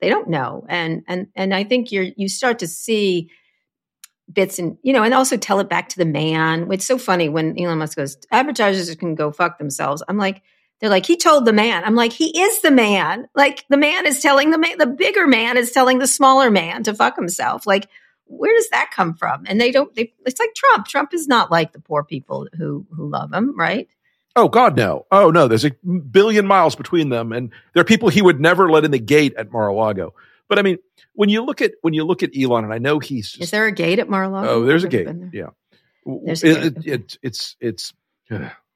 they 0.00 0.08
don't 0.08 0.28
know. 0.28 0.64
And 0.68 1.02
and 1.08 1.28
and 1.34 1.54
I 1.54 1.64
think 1.64 1.90
you're 1.90 2.06
you 2.16 2.28
start 2.28 2.58
to 2.60 2.68
see 2.68 3.30
bits 4.30 4.58
and 4.58 4.76
you 4.82 4.92
know 4.92 5.02
and 5.02 5.14
also 5.14 5.36
tell 5.36 5.60
it 5.60 5.70
back 5.70 5.88
to 5.90 5.98
the 5.98 6.04
man. 6.04 6.70
It's 6.70 6.86
so 6.86 6.98
funny 6.98 7.28
when 7.28 7.58
Elon 7.58 7.78
Musk 7.78 7.96
goes 7.96 8.18
advertisers 8.30 8.94
can 8.96 9.14
go 9.14 9.32
fuck 9.32 9.58
themselves. 9.58 10.02
I'm 10.06 10.18
like 10.18 10.42
they're 10.80 10.90
like, 10.90 11.06
he 11.06 11.16
told 11.16 11.44
the 11.44 11.52
man. 11.52 11.84
I'm 11.84 11.94
like, 11.94 12.12
he 12.12 12.38
is 12.38 12.60
the 12.62 12.70
man. 12.70 13.28
Like 13.34 13.64
the 13.68 13.76
man 13.76 14.06
is 14.06 14.22
telling 14.22 14.50
the 14.50 14.58
man, 14.58 14.78
the 14.78 14.86
bigger 14.86 15.26
man 15.26 15.56
is 15.56 15.72
telling 15.72 15.98
the 15.98 16.06
smaller 16.06 16.50
man 16.50 16.84
to 16.84 16.94
fuck 16.94 17.16
himself. 17.16 17.66
Like, 17.66 17.88
where 18.26 18.54
does 18.54 18.68
that 18.70 18.90
come 18.94 19.14
from? 19.14 19.44
And 19.46 19.60
they 19.60 19.72
don't, 19.72 19.92
they, 19.94 20.12
it's 20.24 20.38
like 20.38 20.54
Trump. 20.54 20.86
Trump 20.86 21.14
is 21.14 21.26
not 21.26 21.50
like 21.50 21.72
the 21.72 21.80
poor 21.80 22.04
people 22.04 22.46
who, 22.56 22.86
who 22.94 23.10
love 23.10 23.32
him, 23.32 23.58
right? 23.58 23.88
Oh 24.36 24.48
God, 24.48 24.76
no. 24.76 25.06
Oh 25.10 25.30
no, 25.30 25.48
there's 25.48 25.64
a 25.64 25.70
billion 25.70 26.46
miles 26.46 26.76
between 26.76 27.08
them. 27.08 27.32
And 27.32 27.50
there 27.74 27.80
are 27.80 27.84
people 27.84 28.08
he 28.08 28.22
would 28.22 28.40
never 28.40 28.70
let 28.70 28.84
in 28.84 28.92
the 28.92 28.98
gate 28.98 29.34
at 29.36 29.50
Mar-a-Lago. 29.50 30.14
But 30.48 30.58
I 30.58 30.62
mean, 30.62 30.78
when 31.14 31.28
you 31.28 31.42
look 31.44 31.60
at, 31.60 31.72
when 31.80 31.92
you 31.92 32.04
look 32.04 32.22
at 32.22 32.30
Elon, 32.38 32.64
and 32.64 32.72
I 32.72 32.78
know 32.78 33.00
he's, 33.00 33.30
just, 33.30 33.42
is 33.42 33.50
there 33.50 33.66
a 33.66 33.72
gate 33.72 33.98
at 33.98 34.08
Mar-a-Lago? 34.08 34.48
Oh, 34.48 34.64
there's 34.64 34.84
a 34.84 34.88
gate. 34.88 35.08
Yeah. 35.32 35.48
There's 36.06 36.44
a 36.44 36.66
it, 36.66 36.74
gate. 36.74 36.86
It, 36.86 36.92
it, 36.92 37.18
it's, 37.22 37.56
it's, 37.60 37.92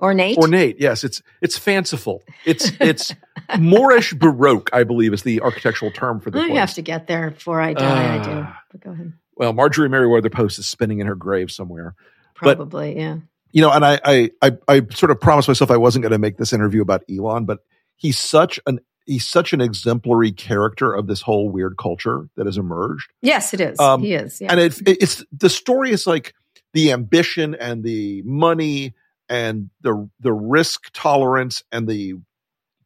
Ornate. 0.00 0.38
Ornate. 0.38 0.76
Yes, 0.78 1.02
it's 1.02 1.22
it's 1.42 1.58
fanciful. 1.58 2.22
It's 2.44 2.70
it's 2.80 3.14
Moorish 3.58 4.14
Baroque, 4.14 4.70
I 4.72 4.84
believe, 4.84 5.12
is 5.12 5.22
the 5.22 5.40
architectural 5.40 5.90
term 5.90 6.20
for 6.20 6.30
the. 6.30 6.38
I 6.38 6.46
place. 6.46 6.58
have 6.58 6.74
to 6.74 6.82
get 6.82 7.06
there 7.08 7.30
before 7.30 7.60
I 7.60 7.74
die. 7.74 8.16
Uh, 8.16 8.20
I 8.20 8.22
do. 8.22 8.30
Ah. 8.30 8.62
But 8.70 8.80
go 8.80 8.90
ahead. 8.90 9.12
Well, 9.36 9.52
Marjorie 9.52 9.88
Merriweather 9.88 10.30
Post 10.30 10.58
is 10.58 10.68
spinning 10.68 11.00
in 11.00 11.06
her 11.06 11.14
grave 11.14 11.50
somewhere. 11.50 11.94
Probably, 12.34 12.94
but, 12.94 13.00
yeah. 13.00 13.16
You 13.50 13.62
know, 13.62 13.72
and 13.72 13.84
I, 13.84 14.00
I 14.04 14.30
I 14.42 14.52
I 14.68 14.86
sort 14.90 15.10
of 15.10 15.20
promised 15.20 15.48
myself 15.48 15.70
I 15.70 15.76
wasn't 15.78 16.02
going 16.02 16.12
to 16.12 16.18
make 16.18 16.36
this 16.36 16.52
interview 16.52 16.82
about 16.82 17.02
Elon, 17.10 17.44
but 17.44 17.60
he's 17.96 18.18
such 18.18 18.60
an 18.66 18.80
he's 19.06 19.26
such 19.26 19.52
an 19.52 19.60
exemplary 19.60 20.30
character 20.30 20.92
of 20.92 21.06
this 21.06 21.22
whole 21.22 21.48
weird 21.48 21.76
culture 21.76 22.28
that 22.36 22.46
has 22.46 22.56
emerged. 22.56 23.10
Yes, 23.22 23.54
it 23.54 23.60
is. 23.60 23.80
Um, 23.80 24.02
he 24.02 24.14
is. 24.14 24.40
Yeah. 24.40 24.52
And 24.52 24.60
it, 24.60 24.80
it's 24.86 25.24
the 25.32 25.48
story 25.48 25.90
is 25.90 26.06
like 26.06 26.34
the 26.74 26.92
ambition 26.92 27.54
and 27.54 27.82
the 27.82 28.22
money 28.22 28.94
and 29.28 29.70
the 29.80 30.08
the 30.20 30.32
risk 30.32 30.90
tolerance 30.92 31.62
and 31.72 31.88
the 31.88 32.14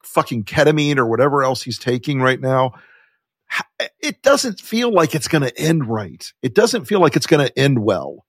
fucking 0.03 0.45
ketamine 0.45 0.99
or 0.99 1.07
whatever 1.07 1.43
else 1.43 1.63
he's 1.63 1.79
taking 1.79 2.21
right 2.21 2.41
now 2.41 2.73
it 4.01 4.23
doesn't 4.23 4.61
feel 4.61 4.93
like 4.93 5.15
it's 5.15 5.29
going 5.29 5.43
to 5.43 5.59
end 5.59 5.87
right 5.87 6.33
it 6.43 6.55
doesn't 6.55 6.87
feel 6.87 7.01
like 7.01 7.17
it's 7.17 7.27
going 7.27 7.47
to 7.47 7.59
end 7.59 7.79
well 7.83 8.25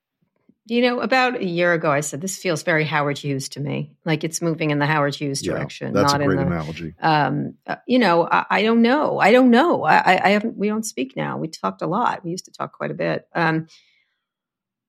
You 0.65 0.81
know, 0.81 1.01
about 1.01 1.41
a 1.41 1.45
year 1.45 1.73
ago, 1.73 1.91
I 1.91 1.99
said 1.99 2.21
this 2.21 2.37
feels 2.37 2.63
very 2.63 2.85
Howard 2.85 3.17
Hughes 3.17 3.49
to 3.49 3.59
me. 3.59 3.91
Like 4.05 4.23
it's 4.23 4.41
moving 4.41 4.71
in 4.71 4.79
the 4.79 4.85
Howard 4.85 5.13
Hughes 5.13 5.41
direction. 5.41 5.87
Yeah, 5.87 6.01
that's 6.01 6.13
not 6.13 6.21
a 6.21 6.25
great 6.25 6.39
in 6.39 6.45
the, 6.45 6.55
analogy. 6.55 6.95
Um, 7.01 7.55
uh, 7.67 7.75
you 7.85 7.99
know, 7.99 8.25
I, 8.31 8.45
I, 8.49 8.63
don't 8.63 8.81
know. 8.81 9.19
I 9.19 9.33
don't 9.33 9.49
know. 9.49 9.83
I, 9.83 10.23
I, 10.23 10.29
haven't. 10.29 10.55
We 10.55 10.69
don't 10.69 10.85
speak 10.85 11.17
now. 11.17 11.37
We 11.37 11.49
talked 11.49 11.81
a 11.81 11.87
lot. 11.87 12.23
We 12.23 12.31
used 12.31 12.45
to 12.45 12.51
talk 12.51 12.71
quite 12.71 12.91
a 12.91 12.93
bit. 12.93 13.27
Um, 13.35 13.67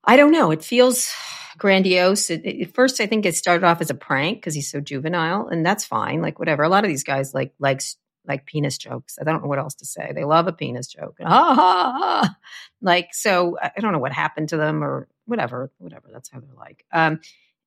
I 0.05 0.15
don't 0.15 0.31
know. 0.31 0.51
It 0.51 0.63
feels 0.63 1.11
grandiose. 1.57 2.29
It, 2.29 2.45
it, 2.45 2.73
first, 2.73 2.99
I 3.01 3.07
think 3.07 3.25
it 3.25 3.35
started 3.35 3.65
off 3.65 3.81
as 3.81 3.89
a 3.89 3.95
prank 3.95 4.37
because 4.37 4.53
he's 4.53 4.69
so 4.69 4.79
juvenile, 4.79 5.47
and 5.47 5.65
that's 5.65 5.85
fine. 5.85 6.21
Like 6.21 6.39
whatever. 6.39 6.63
A 6.63 6.69
lot 6.69 6.83
of 6.83 6.89
these 6.89 7.03
guys 7.03 7.33
like 7.33 7.53
likes 7.59 7.97
like 8.27 8.45
penis 8.45 8.77
jokes. 8.77 9.17
I 9.19 9.23
don't 9.23 9.41
know 9.41 9.49
what 9.49 9.59
else 9.59 9.75
to 9.75 9.85
say. 9.85 10.11
They 10.13 10.23
love 10.23 10.47
a 10.47 10.53
penis 10.53 10.87
joke. 10.87 11.17
Ha 11.21 11.27
ha 11.29 11.55
ha. 11.55 12.35
Like 12.81 13.09
so, 13.13 13.57
I 13.61 13.71
don't 13.79 13.91
know 13.91 13.99
what 13.99 14.11
happened 14.11 14.49
to 14.49 14.57
them 14.57 14.83
or 14.83 15.07
whatever. 15.25 15.71
Whatever. 15.77 16.09
That's 16.11 16.29
how 16.29 16.39
they're 16.39 16.49
like. 16.55 16.85
Um, 16.91 17.19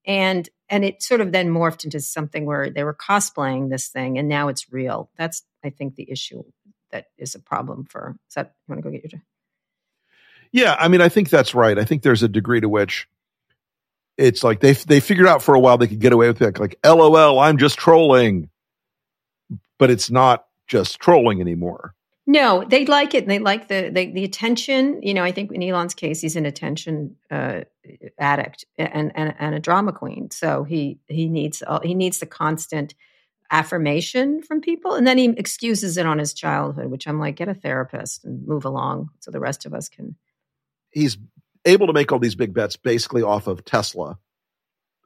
and 0.05 0.49
and 0.69 0.85
it 0.85 1.03
sort 1.03 1.21
of 1.21 1.33
then 1.33 1.51
morphed 1.51 1.85
into 1.85 2.01
something 2.01 2.45
where 2.45 2.71
they 2.71 2.85
were 2.85 2.95
cosplaying 2.95 3.71
this 3.71 3.89
thing, 3.89 4.19
and 4.19 4.29
now 4.29 4.49
it's 4.49 4.73
real. 4.73 5.11
That's 5.17 5.43
I 5.65 5.71
think 5.71 5.95
the 5.95 6.11
issue 6.11 6.43
that 6.91 7.07
is 7.19 7.35
a 7.35 7.41
problem 7.41 7.85
for. 7.85 8.17
Is 8.29 8.35
that 8.35 8.55
you 8.67 8.73
want 8.73 8.83
to 8.83 8.91
go 8.91 8.97
get 8.97 9.13
your? 9.13 9.23
Yeah, 10.51 10.77
I 10.79 10.89
mean, 10.89 11.03
I 11.03 11.11
think 11.11 11.29
that's 11.29 11.55
right. 11.55 11.79
I 11.79 11.85
think 11.85 12.03
there's 12.03 12.23
a 12.23 12.29
degree 12.29 12.61
to 12.61 12.69
which 12.69 13.07
it's 14.19 14.43
like 14.43 14.61
they 14.61 14.73
they 14.73 15.01
figured 15.01 15.29
out 15.29 15.43
for 15.43 15.55
a 15.55 15.61
while 15.61 15.79
they 15.79 15.87
could 15.87 16.01
get 16.01 16.13
away 16.13 16.27
with 16.29 16.43
it, 16.43 16.59
like 16.59 16.79
LOL, 16.85 17.39
I'm 17.39 17.57
just 17.57 17.79
trolling, 17.79 18.51
but 19.79 19.91
it's 19.91 20.11
not 20.11 20.47
just 20.67 20.99
trolling 20.99 21.41
anymore. 21.41 21.95
No, 22.27 22.63
they 22.69 22.85
like 22.85 23.15
it. 23.15 23.23
And 23.23 23.31
They 23.31 23.39
like 23.39 23.69
the, 23.69 23.91
the, 23.91 24.13
the 24.13 24.25
attention. 24.25 25.01
You 25.03 25.15
know, 25.15 25.25
I 25.25 25.33
think 25.33 25.51
in 25.51 25.63
Elon's 25.63 25.95
case, 25.95 26.21
he's 26.21 26.37
an 26.37 26.45
attention 26.45 27.17
uh, 27.31 27.63
addict 28.19 28.67
and, 28.77 29.13
and 29.15 29.35
and 29.39 29.55
a 29.55 29.61
drama 29.61 29.93
queen. 29.93 30.31
So 30.31 30.65
he 30.65 30.99
he 31.07 31.27
needs 31.27 31.63
uh, 31.67 31.81
he 31.83 31.95
needs 31.95 32.19
the 32.19 32.27
constant 32.27 32.95
affirmation 33.51 34.43
from 34.43 34.61
people, 34.61 34.95
and 34.95 35.07
then 35.07 35.17
he 35.17 35.31
excuses 35.31 35.97
it 35.97 36.05
on 36.05 36.19
his 36.19 36.35
childhood. 36.35 36.91
Which 36.91 37.09
I'm 37.09 37.19
like, 37.19 37.37
get 37.37 37.49
a 37.49 37.55
therapist 37.55 38.27
and 38.27 38.47
move 38.47 38.67
along, 38.67 39.09
so 39.21 39.31
the 39.31 39.41
rest 39.41 39.65
of 39.65 39.73
us 39.73 39.89
can. 39.89 40.17
He's 40.91 41.17
able 41.69 41.87
to 41.87 41.93
make 41.93 42.13
all 42.13 42.19
these 42.19 42.35
big 42.35 42.55
bets 42.55 42.77
basically 42.77 43.23
off 43.23 43.47
of 43.47 43.65
Tesla. 43.65 44.19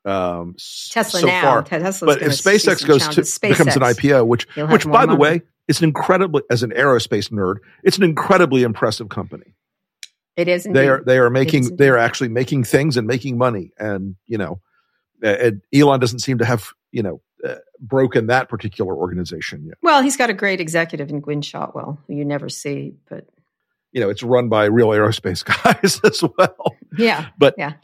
Um, 0.05 0.57
Tesla 0.91 1.21
so 1.21 1.27
now, 1.27 1.43
far. 1.43 1.63
Tesla's 1.63 2.01
but 2.01 2.23
if 2.23 2.33
SpaceX 2.33 2.87
goes 2.87 3.07
to 3.09 3.21
SpaceX. 3.21 3.41
becomes 3.51 3.77
an 3.77 3.83
IPO, 3.83 4.27
which 4.27 4.47
which 4.57 4.87
by 4.87 5.07
the 5.07 5.15
way 5.15 5.43
it's 5.69 5.81
an 5.81 5.85
incredibly, 5.85 6.43
as 6.51 6.63
an 6.63 6.71
aerospace 6.71 7.31
nerd, 7.31 7.57
it's 7.85 7.99
an 7.99 8.03
incredibly 8.03 8.63
impressive 8.63 9.09
company. 9.09 9.55
It 10.37 10.49
is. 10.49 10.67
Indeed. 10.67 10.79
They 10.79 10.89
are. 10.89 11.05
They 11.05 11.19
are 11.19 11.31
making. 11.31 11.77
They 11.77 11.89
are 11.89 11.99
actually 11.99 12.31
making 12.31 12.65
things 12.65 12.97
and 12.97 13.07
making 13.07 13.39
money. 13.39 13.71
And 13.79 14.17
you 14.27 14.39
know, 14.39 14.61
and 15.23 15.61
Elon 15.73 16.01
doesn't 16.01 16.21
seem 16.21 16.39
to 16.39 16.45
have 16.45 16.71
you 16.91 17.03
know 17.03 17.21
uh, 17.47 17.57
broken 17.79 18.27
that 18.27 18.49
particular 18.49 18.95
organization 18.95 19.67
yet. 19.67 19.79
Well, 19.83 20.03
he's 20.03 20.17
got 20.17 20.31
a 20.31 20.35
great 20.35 20.61
executive 20.61 21.11
in 21.11 21.21
Gwynne 21.21 21.43
Shotwell, 21.43 22.01
who 22.07 22.15
you 22.15 22.25
never 22.25 22.49
see, 22.49 22.95
but 23.09 23.27
you 23.93 24.01
know, 24.01 24.09
it's 24.09 24.23
run 24.23 24.49
by 24.49 24.65
real 24.65 24.89
aerospace 24.89 25.45
guys 25.65 26.01
as 26.05 26.23
well. 26.39 26.77
Yeah. 26.97 27.29
But 27.39 27.55
yeah. 27.59 27.75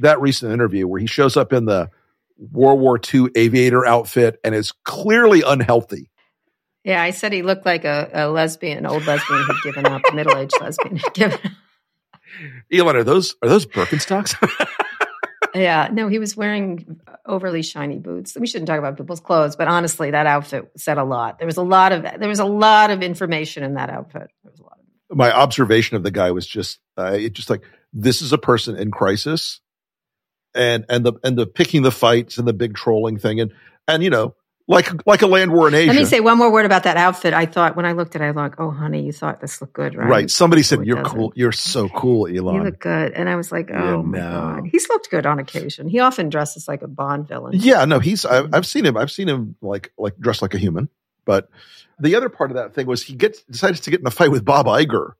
that 0.00 0.20
recent 0.20 0.52
interview 0.52 0.86
where 0.86 1.00
he 1.00 1.06
shows 1.06 1.36
up 1.36 1.52
in 1.52 1.64
the 1.64 1.90
World 2.50 2.80
War 2.80 2.98
II 3.12 3.28
aviator 3.36 3.86
outfit 3.86 4.40
and 4.44 4.54
is 4.54 4.72
clearly 4.84 5.42
unhealthy. 5.42 6.10
Yeah, 6.84 7.00
I 7.00 7.10
said 7.10 7.32
he 7.32 7.42
looked 7.42 7.64
like 7.64 7.84
a, 7.84 8.10
a 8.12 8.28
lesbian, 8.28 8.86
old 8.86 9.06
lesbian 9.06 9.44
who'd 9.44 9.62
given 9.62 9.86
up, 9.86 10.02
middle 10.12 10.36
aged 10.36 10.60
lesbian 10.60 10.96
who'd 10.96 11.14
given 11.14 11.38
up. 11.44 11.52
Elon, 12.72 12.96
are 12.96 13.04
those 13.04 13.36
are 13.42 13.48
those 13.48 13.66
Birkenstocks? 13.66 14.34
yeah, 15.54 15.88
no, 15.92 16.08
he 16.08 16.18
was 16.18 16.36
wearing 16.36 17.00
overly 17.26 17.62
shiny 17.62 17.98
boots. 17.98 18.36
We 18.38 18.46
shouldn't 18.46 18.66
talk 18.66 18.78
about 18.78 18.96
people's 18.96 19.20
clothes, 19.20 19.54
but 19.54 19.68
honestly, 19.68 20.10
that 20.10 20.26
outfit 20.26 20.72
said 20.76 20.98
a 20.98 21.04
lot. 21.04 21.38
There 21.38 21.46
was 21.46 21.56
a 21.58 21.62
lot 21.62 21.92
of 21.92 22.02
there 22.02 22.28
was 22.28 22.40
a 22.40 22.44
lot 22.44 22.90
of 22.90 23.02
information 23.02 23.62
in 23.62 23.74
that 23.74 23.90
outfit. 23.90 24.30
My 25.12 25.32
observation 25.32 25.96
of 25.96 26.02
the 26.02 26.10
guy 26.10 26.30
was 26.30 26.46
just 26.46 26.80
uh, 26.98 27.16
it 27.18 27.32
just 27.34 27.50
like 27.50 27.62
this 27.92 28.22
is 28.22 28.32
a 28.32 28.38
person 28.38 28.76
in 28.76 28.90
crisis, 28.90 29.60
and 30.54 30.84
and 30.88 31.04
the 31.04 31.12
and 31.22 31.36
the 31.36 31.46
picking 31.46 31.82
the 31.82 31.90
fights 31.90 32.38
and 32.38 32.48
the 32.48 32.52
big 32.52 32.74
trolling 32.74 33.18
thing, 33.18 33.40
and 33.40 33.52
and 33.86 34.02
you 34.02 34.10
know 34.10 34.34
like 34.68 35.06
like 35.06 35.22
a 35.22 35.26
land 35.26 35.52
war 35.52 35.68
in 35.68 35.74
Asia. 35.74 35.92
Let 35.92 35.98
me 35.98 36.04
say 36.04 36.20
one 36.20 36.38
more 36.38 36.50
word 36.50 36.66
about 36.66 36.84
that 36.84 36.96
outfit. 36.96 37.34
I 37.34 37.46
thought 37.46 37.76
when 37.76 37.84
I 37.84 37.92
looked 37.92 38.14
at 38.14 38.22
it, 38.22 38.26
I 38.26 38.30
like, 38.30 38.58
oh, 38.58 38.70
honey, 38.70 39.04
you 39.04 39.12
thought 39.12 39.40
this 39.40 39.60
looked 39.60 39.72
good, 39.72 39.94
right? 39.94 40.08
Right. 40.08 40.30
Somebody 40.30 40.62
said 40.62 40.86
you're 40.86 41.02
cool. 41.02 41.32
You're 41.34 41.52
so 41.52 41.88
cool, 41.88 42.26
Elon. 42.26 42.56
You 42.56 42.62
look 42.62 42.78
good, 42.78 43.12
and 43.12 43.28
I 43.28 43.36
was 43.36 43.50
like, 43.50 43.70
oh 43.70 43.74
yeah, 43.74 43.96
my 44.02 44.18
no. 44.18 44.30
god, 44.30 44.68
he's 44.70 44.88
looked 44.88 45.10
good 45.10 45.26
on 45.26 45.38
occasion. 45.38 45.88
He 45.88 46.00
often 46.00 46.28
dresses 46.28 46.68
like 46.68 46.82
a 46.82 46.88
Bond 46.88 47.28
villain. 47.28 47.54
Yeah, 47.56 47.84
no, 47.84 47.98
he's. 47.98 48.24
I've, 48.24 48.54
I've 48.54 48.66
seen 48.66 48.86
him. 48.86 48.96
I've 48.96 49.10
seen 49.10 49.28
him 49.28 49.56
like 49.60 49.92
like 49.98 50.16
dressed 50.18 50.42
like 50.42 50.54
a 50.54 50.58
human. 50.58 50.88
But 51.24 51.48
the 52.02 52.14
other 52.16 52.28
part 52.28 52.50
of 52.50 52.56
that 52.56 52.74
thing 52.74 52.86
was 52.86 53.02
he 53.02 53.14
gets 53.14 53.42
decided 53.44 53.82
to 53.82 53.90
get 53.90 54.00
in 54.00 54.06
a 54.06 54.10
fight 54.10 54.30
with 54.30 54.44
Bob 54.44 54.66
Iger. 54.66 55.12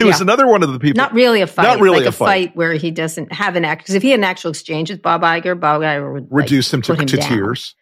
It 0.00 0.04
yeah. 0.04 0.06
was 0.08 0.20
another 0.20 0.46
one 0.46 0.62
of 0.62 0.70
the 0.72 0.78
people. 0.78 0.98
Not 0.98 1.14
really 1.14 1.40
a 1.40 1.46
fight. 1.46 1.62
Not 1.62 1.80
really 1.80 1.98
like 1.98 2.06
a, 2.06 2.10
a 2.10 2.12
fight. 2.12 2.54
where 2.54 2.74
he 2.74 2.90
doesn't 2.90 3.32
have 3.32 3.56
an 3.56 3.64
act. 3.64 3.82
Because 3.82 3.94
if 3.94 4.02
he 4.02 4.10
had 4.10 4.20
an 4.20 4.24
actual 4.24 4.50
exchange 4.50 4.90
with 4.90 5.00
Bob 5.00 5.22
Iger, 5.22 5.58
Bob 5.58 5.80
Iger 5.80 6.12
would 6.12 6.28
reduce 6.30 6.70
like, 6.72 6.86
him 6.88 6.96
to, 6.96 7.00
him 7.02 7.06
to 7.06 7.16
tears. 7.16 7.74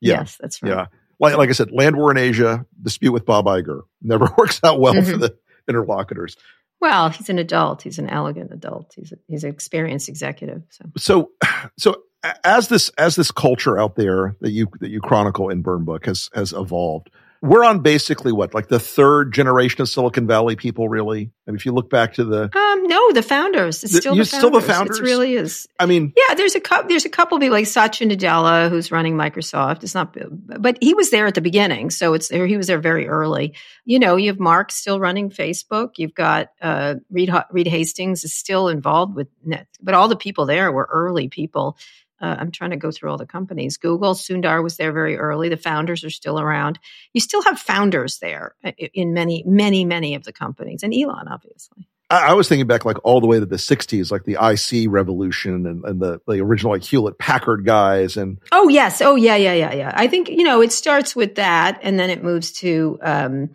Yeah. 0.00 0.14
Yes, 0.20 0.36
that's 0.40 0.60
right. 0.62 0.70
Yeah. 0.70 0.86
Like, 1.20 1.36
like 1.36 1.48
I 1.50 1.52
said, 1.52 1.70
land 1.70 1.96
war 1.96 2.10
in 2.10 2.16
Asia, 2.16 2.66
dispute 2.82 3.12
with 3.12 3.26
Bob 3.26 3.44
Iger 3.44 3.82
never 4.02 4.28
works 4.38 4.60
out 4.64 4.80
well 4.80 4.94
Mm-hmm. 4.94 5.10
for 5.12 5.18
the 5.18 5.36
interlocutors. 5.68 6.36
Well, 6.80 7.10
he's 7.10 7.28
an 7.28 7.38
adult. 7.38 7.82
He's 7.82 7.98
an 7.98 8.08
elegant 8.08 8.50
adult. 8.52 8.94
He's 8.96 9.12
a, 9.12 9.16
he's 9.28 9.44
an 9.44 9.50
experienced 9.50 10.08
executive. 10.08 10.62
So, 10.70 10.84
So, 10.96 11.30
so 11.78 12.02
as 12.44 12.68
this 12.68 12.90
as 12.90 13.16
this 13.16 13.30
culture 13.30 13.78
out 13.78 13.96
there 13.96 14.36
that 14.40 14.50
you 14.50 14.68
that 14.80 14.90
you 14.90 15.00
chronicle 15.00 15.48
in 15.48 15.62
Burn 15.62 15.84
Book 15.84 16.06
has 16.06 16.30
has 16.34 16.52
evolved, 16.52 17.10
we're 17.42 17.64
on 17.64 17.80
basically 17.80 18.32
what 18.32 18.52
like 18.52 18.68
the 18.68 18.78
third 18.78 19.32
generation 19.32 19.80
of 19.80 19.88
Silicon 19.88 20.26
Valley 20.26 20.56
people. 20.56 20.88
Really, 20.88 21.30
I 21.46 21.50
mean, 21.50 21.56
if 21.56 21.64
you 21.64 21.72
look 21.72 21.88
back 21.88 22.14
to 22.14 22.24
the 22.24 22.54
um, 22.54 22.86
no, 22.86 23.12
the 23.12 23.22
founders. 23.22 23.82
It's 23.82 23.96
still 23.96 24.14
the 24.14 24.24
still 24.26 24.50
founders. 24.50 24.62
the 24.62 24.72
founders? 24.72 24.98
It 24.98 25.02
really 25.02 25.34
is. 25.34 25.66
I 25.78 25.86
mean, 25.86 26.12
Yeah, 26.16 26.34
there's 26.34 26.54
a 26.54 26.60
couple. 26.60 26.88
There's 26.88 27.06
a 27.06 27.10
couple 27.10 27.38
people 27.38 27.54
like 27.54 27.66
Satya 27.66 28.08
Nadella 28.08 28.68
who's 28.68 28.92
running 28.92 29.14
Microsoft. 29.14 29.82
It's 29.82 29.94
not, 29.94 30.14
but 30.60 30.76
he 30.82 30.92
was 30.92 31.10
there 31.10 31.26
at 31.26 31.34
the 31.34 31.40
beginning, 31.40 31.88
so 31.90 32.12
it's 32.12 32.28
he 32.28 32.56
was 32.58 32.66
there 32.66 32.80
very 32.80 33.08
early. 33.08 33.54
You 33.86 33.98
know, 33.98 34.16
you 34.16 34.28
have 34.28 34.38
Mark 34.38 34.70
still 34.70 35.00
running 35.00 35.30
Facebook. 35.30 35.92
You've 35.96 36.14
got 36.14 36.50
uh, 36.60 36.96
Reed 37.10 37.32
Reed 37.50 37.68
Hastings 37.68 38.24
is 38.24 38.34
still 38.34 38.68
involved 38.68 39.14
with 39.14 39.28
Net, 39.42 39.66
but 39.80 39.94
all 39.94 40.08
the 40.08 40.16
people 40.16 40.44
there 40.44 40.70
were 40.70 40.88
early 40.92 41.28
people. 41.28 41.78
Uh, 42.20 42.36
I'm 42.38 42.50
trying 42.50 42.70
to 42.70 42.76
go 42.76 42.90
through 42.90 43.10
all 43.10 43.16
the 43.16 43.26
companies. 43.26 43.76
Google, 43.76 44.14
Sundar 44.14 44.62
was 44.62 44.76
there 44.76 44.92
very 44.92 45.16
early. 45.16 45.48
The 45.48 45.56
founders 45.56 46.04
are 46.04 46.10
still 46.10 46.38
around. 46.38 46.78
You 47.14 47.20
still 47.20 47.42
have 47.42 47.58
founders 47.58 48.18
there 48.18 48.54
uh, 48.64 48.72
in 48.78 49.14
many, 49.14 49.42
many, 49.46 49.84
many 49.84 50.14
of 50.14 50.24
the 50.24 50.32
companies, 50.32 50.82
and 50.82 50.94
Elon, 50.94 51.28
obviously. 51.28 51.88
I, 52.10 52.30
I 52.30 52.32
was 52.34 52.48
thinking 52.48 52.66
back 52.66 52.84
like 52.84 52.98
all 53.04 53.20
the 53.20 53.26
way 53.26 53.38
to 53.38 53.46
the 53.46 53.56
'60s, 53.56 54.10
like 54.10 54.24
the 54.24 54.36
IC 54.40 54.90
revolution 54.90 55.66
and, 55.66 55.84
and 55.84 56.00
the 56.00 56.20
the 56.26 56.40
original 56.40 56.72
like 56.72 56.82
Hewlett 56.82 57.18
Packard 57.18 57.64
guys, 57.64 58.16
and 58.16 58.38
Oh 58.52 58.68
yes. 58.68 59.00
Oh 59.00 59.16
yeah, 59.16 59.36
yeah, 59.36 59.54
yeah, 59.54 59.72
yeah. 59.72 59.92
I 59.94 60.08
think 60.08 60.28
you 60.28 60.42
know 60.42 60.60
it 60.60 60.72
starts 60.72 61.16
with 61.16 61.36
that, 61.36 61.78
and 61.82 61.98
then 61.98 62.10
it 62.10 62.22
moves 62.22 62.52
to 62.60 62.98
um, 63.02 63.50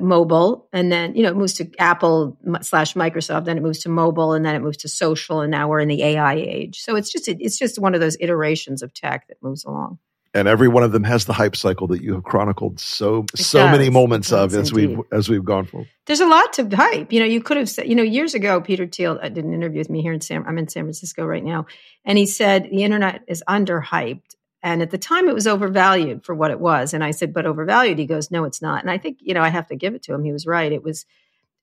mobile, 0.00 0.68
and 0.72 0.90
then 0.92 1.14
you 1.16 1.22
know 1.22 1.30
it 1.30 1.36
moves 1.36 1.54
to 1.54 1.70
Apple 1.78 2.36
slash 2.62 2.94
Microsoft. 2.94 3.44
Then 3.46 3.56
it 3.56 3.62
moves 3.62 3.80
to 3.80 3.88
mobile, 3.88 4.32
and 4.32 4.44
then 4.44 4.54
it 4.54 4.60
moves 4.60 4.76
to 4.78 4.88
social, 4.88 5.40
and 5.40 5.50
now 5.50 5.68
we're 5.68 5.80
in 5.80 5.88
the 5.88 6.02
AI 6.02 6.34
age. 6.34 6.80
So 6.80 6.96
it's 6.96 7.10
just 7.10 7.28
it's 7.28 7.58
just 7.58 7.78
one 7.78 7.94
of 7.94 8.00
those 8.00 8.16
iterations 8.20 8.82
of 8.82 8.92
tech 8.94 9.26
that 9.28 9.36
moves 9.42 9.64
along. 9.64 9.98
and 10.34 10.46
every 10.46 10.68
one 10.68 10.82
of 10.82 10.92
them 10.92 11.04
has 11.04 11.24
the 11.24 11.32
hype 11.32 11.56
cycle 11.56 11.86
that 11.88 12.02
you 12.02 12.12
have 12.12 12.22
chronicled 12.22 12.78
so 12.78 13.24
It 13.32 13.38
so 13.38 13.60
does. 13.60 13.72
many 13.78 13.88
moments 13.90 14.30
of 14.30 14.54
as 14.54 14.72
we've 14.72 14.98
as 15.10 15.28
we've 15.30 15.44
gone 15.44 15.64
through. 15.66 15.86
There's 16.06 16.20
a 16.20 16.26
lot 16.26 16.52
to 16.54 16.68
hype. 16.76 17.12
You 17.12 17.20
know, 17.20 17.26
you 17.26 17.40
could 17.42 17.56
have 17.56 17.68
said, 17.68 17.88
you 17.88 17.94
know, 17.94 18.02
years 18.02 18.34
ago, 18.34 18.60
Peter 18.60 18.86
Thiel 18.86 19.18
uh, 19.22 19.28
did 19.30 19.44
an 19.44 19.52
interview 19.54 19.78
with 19.80 19.90
me 19.90 20.02
here 20.02 20.12
in 20.12 20.20
San, 20.20 20.44
I'm 20.46 20.58
in 20.58 20.68
San 20.68 20.84
Francisco 20.84 21.24
right 21.24 21.44
now. 21.44 21.66
And 22.04 22.16
he 22.18 22.26
said 22.26 22.64
the 22.70 22.82
internet 22.84 23.22
is 23.26 23.42
underhyped. 23.48 24.34
And 24.62 24.82
at 24.82 24.90
the 24.90 24.98
time 24.98 25.28
it 25.28 25.34
was 25.34 25.46
overvalued 25.46 26.24
for 26.24 26.34
what 26.34 26.50
it 26.50 26.58
was. 26.58 26.92
And 26.92 27.04
I 27.04 27.12
said, 27.12 27.32
but 27.32 27.46
overvalued. 27.46 27.98
He 27.98 28.06
goes, 28.06 28.30
no, 28.30 28.44
it's 28.44 28.60
not. 28.60 28.82
And 28.82 28.90
I 28.90 28.98
think, 28.98 29.18
you 29.20 29.34
know, 29.34 29.42
I 29.42 29.48
have 29.48 29.68
to 29.68 29.76
give 29.76 29.94
it 29.94 30.02
to 30.04 30.14
him. 30.14 30.24
He 30.24 30.32
was 30.32 30.46
right. 30.46 30.72
It 30.72 30.82
was 30.82 31.06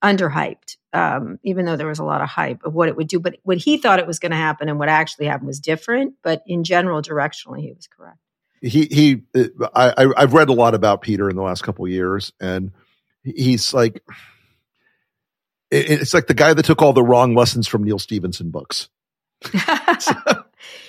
underhyped, 0.04 0.78
um, 0.94 1.40
even 1.44 1.66
though 1.66 1.76
there 1.76 1.88
was 1.88 2.00
a 2.00 2.04
lot 2.04 2.22
of 2.22 2.30
hype 2.30 2.64
of 2.64 2.74
what 2.74 2.88
it 2.88 2.96
would 2.96 3.08
do. 3.08 3.20
But 3.20 3.38
what 3.44 3.58
he 3.58 3.78
thought 3.78 4.00
it 4.00 4.08
was 4.08 4.20
going 4.20 4.32
to 4.32 4.38
happen 4.38 4.70
and 4.70 4.80
what 4.80 4.90
actually 4.90 5.26
happened 5.26 5.48
was 5.48 5.60
different. 5.60 6.16
But 6.24 6.44
in 6.46 6.64
general, 6.64 7.02
directionally, 7.02 7.62
he 7.62 7.74
was 7.74 7.88
correct. 7.88 8.20
He 8.62 8.86
he, 8.86 9.22
uh, 9.36 9.68
I 9.76 10.08
I've 10.18 10.34
read 10.34 10.50
a 10.50 10.54
lot 10.54 10.74
about 10.74 11.02
Peter 11.02 11.30
in 11.30 11.36
the 11.36 11.44
last 11.44 11.62
couple 11.62 11.86
of 11.86 11.92
years, 11.92 12.32
and 12.40 12.72
he's 13.24 13.74
like, 13.74 14.02
it's 15.70 16.14
like 16.14 16.28
the 16.28 16.34
guy 16.34 16.54
that 16.54 16.64
took 16.64 16.82
all 16.82 16.94
the 16.94 17.04
wrong 17.04 17.36
lessons 17.36 17.68
from 17.68 17.84
Neal 17.84 18.00
Stephenson 18.00 18.50
books. 18.50 18.90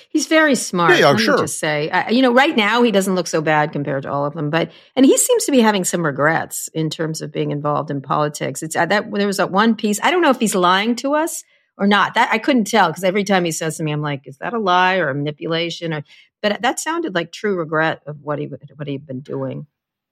He's 0.09 0.27
very 0.27 0.55
smart. 0.55 0.91
Yeah, 0.91 0.99
yeah, 0.99 1.11
let 1.11 1.19
sure. 1.19 1.37
just 1.37 1.59
say, 1.59 1.89
uh, 1.89 2.09
you 2.09 2.21
know, 2.21 2.33
right 2.33 2.55
now 2.55 2.81
he 2.83 2.91
doesn't 2.91 3.15
look 3.15 3.27
so 3.27 3.41
bad 3.41 3.71
compared 3.71 4.03
to 4.03 4.11
all 4.11 4.25
of 4.25 4.33
them, 4.33 4.49
but 4.49 4.71
and 4.95 5.05
he 5.05 5.17
seems 5.17 5.45
to 5.45 5.51
be 5.51 5.59
having 5.59 5.83
some 5.83 6.05
regrets 6.05 6.69
in 6.73 6.89
terms 6.89 7.21
of 7.21 7.31
being 7.31 7.51
involved 7.51 7.91
in 7.91 8.01
politics. 8.01 8.63
It's 8.63 8.75
uh, 8.75 8.85
that 8.85 9.11
there 9.11 9.27
was 9.27 9.37
that 9.37 9.51
one 9.51 9.75
piece. 9.75 9.99
I 10.01 10.11
don't 10.11 10.21
know 10.21 10.29
if 10.29 10.39
he's 10.39 10.55
lying 10.55 10.95
to 10.97 11.15
us 11.15 11.43
or 11.77 11.87
not. 11.87 12.13
That 12.15 12.29
I 12.31 12.37
couldn't 12.37 12.65
tell 12.65 12.87
because 12.87 13.03
every 13.03 13.23
time 13.23 13.45
he 13.45 13.51
says 13.51 13.77
to 13.77 13.83
me, 13.83 13.91
I'm 13.91 14.01
like, 14.01 14.21
is 14.25 14.37
that 14.37 14.53
a 14.53 14.59
lie 14.59 14.97
or 14.97 15.09
a 15.09 15.15
manipulation? 15.15 15.93
Or 15.93 16.03
but 16.41 16.61
that 16.61 16.79
sounded 16.79 17.13
like 17.13 17.31
true 17.31 17.57
regret 17.57 18.01
of 18.07 18.21
what 18.21 18.39
he 18.39 18.45
what 18.45 18.87
he'd 18.87 19.05
been 19.05 19.21
doing. 19.21 19.67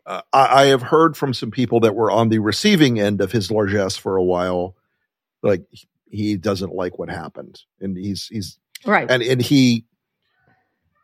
Uh, 0.05 0.21
I, 0.31 0.63
I 0.63 0.65
have 0.67 0.84
heard 0.84 1.17
from 1.17 1.34
some 1.34 1.51
people 1.51 1.79
that 1.79 1.95
were 1.95 2.12
on 2.12 2.29
the 2.29 2.39
receiving 2.39 2.99
end 2.99 3.21
of 3.21 3.31
his 3.31 3.49
largesse 3.49 3.97
for 3.97 4.17
a 4.17 4.23
while, 4.23 4.75
like 5.41 5.63
he 6.10 6.38
doesn't 6.38 6.73
like 6.73 6.99
what 6.99 7.10
happened, 7.10 7.62
and 7.79 7.97
he's 7.97 8.27
he's 8.27 8.60
right, 8.85 9.09
and 9.09 9.21
and 9.23 9.41
he 9.41 9.85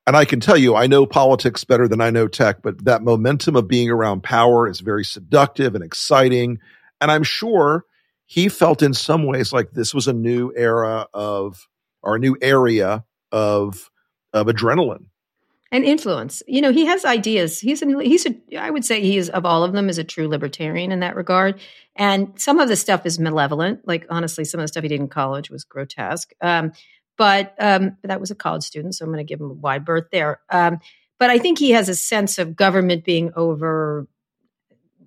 and 0.07 0.17
I 0.17 0.25
can 0.25 0.39
tell 0.39 0.57
you, 0.57 0.75
I 0.75 0.87
know 0.87 1.05
politics 1.05 1.63
better 1.63 1.87
than 1.87 2.01
I 2.01 2.09
know 2.09 2.27
tech, 2.27 2.61
but 2.61 2.85
that 2.85 3.03
momentum 3.03 3.55
of 3.55 3.67
being 3.67 3.89
around 3.89 4.23
power 4.23 4.67
is 4.67 4.79
very 4.79 5.05
seductive 5.05 5.75
and 5.75 5.83
exciting. 5.83 6.59
And 6.99 7.11
I'm 7.11 7.23
sure 7.23 7.85
he 8.25 8.49
felt 8.49 8.81
in 8.81 8.93
some 8.93 9.25
ways 9.25 9.53
like 9.53 9.71
this 9.71 9.93
was 9.93 10.07
a 10.07 10.13
new 10.13 10.51
era 10.55 11.07
of, 11.13 11.67
or 12.01 12.15
a 12.15 12.19
new 12.19 12.35
area 12.41 13.05
of, 13.31 13.91
of 14.33 14.47
adrenaline 14.47 15.05
and 15.71 15.85
influence. 15.85 16.41
You 16.47 16.61
know, 16.61 16.71
he 16.71 16.85
has 16.87 17.05
ideas. 17.05 17.59
He's 17.59 17.81
an, 17.81 17.99
he's 18.01 18.25
a, 18.25 18.35
I 18.57 18.69
would 18.69 18.83
say 18.83 19.01
he 19.01 19.17
is 19.17 19.29
of 19.29 19.45
all 19.45 19.63
of 19.63 19.71
them 19.71 19.87
is 19.87 19.97
a 19.97 20.03
true 20.03 20.27
libertarian 20.27 20.91
in 20.91 20.99
that 20.99 21.15
regard. 21.15 21.61
And 21.95 22.33
some 22.39 22.59
of 22.59 22.67
the 22.67 22.75
stuff 22.75 23.05
is 23.05 23.19
malevolent. 23.19 23.87
Like 23.87 24.05
honestly, 24.09 24.45
some 24.45 24.59
of 24.59 24.63
the 24.63 24.67
stuff 24.67 24.83
he 24.83 24.89
did 24.89 24.99
in 24.99 25.07
college 25.07 25.49
was 25.49 25.63
grotesque. 25.63 26.31
Um, 26.41 26.73
but 27.21 27.53
um, 27.59 27.97
that 28.01 28.19
was 28.19 28.31
a 28.31 28.35
college 28.35 28.63
student, 28.63 28.95
so 28.95 29.05
I'm 29.05 29.11
going 29.11 29.23
to 29.23 29.31
give 29.31 29.39
him 29.39 29.51
a 29.51 29.53
wide 29.53 29.85
berth 29.85 30.07
there. 30.11 30.41
Um, 30.49 30.79
but 31.19 31.29
I 31.29 31.37
think 31.37 31.59
he 31.59 31.69
has 31.69 31.87
a 31.87 31.93
sense 31.93 32.39
of 32.39 32.55
government 32.55 33.03
being 33.03 33.31
over, 33.35 34.07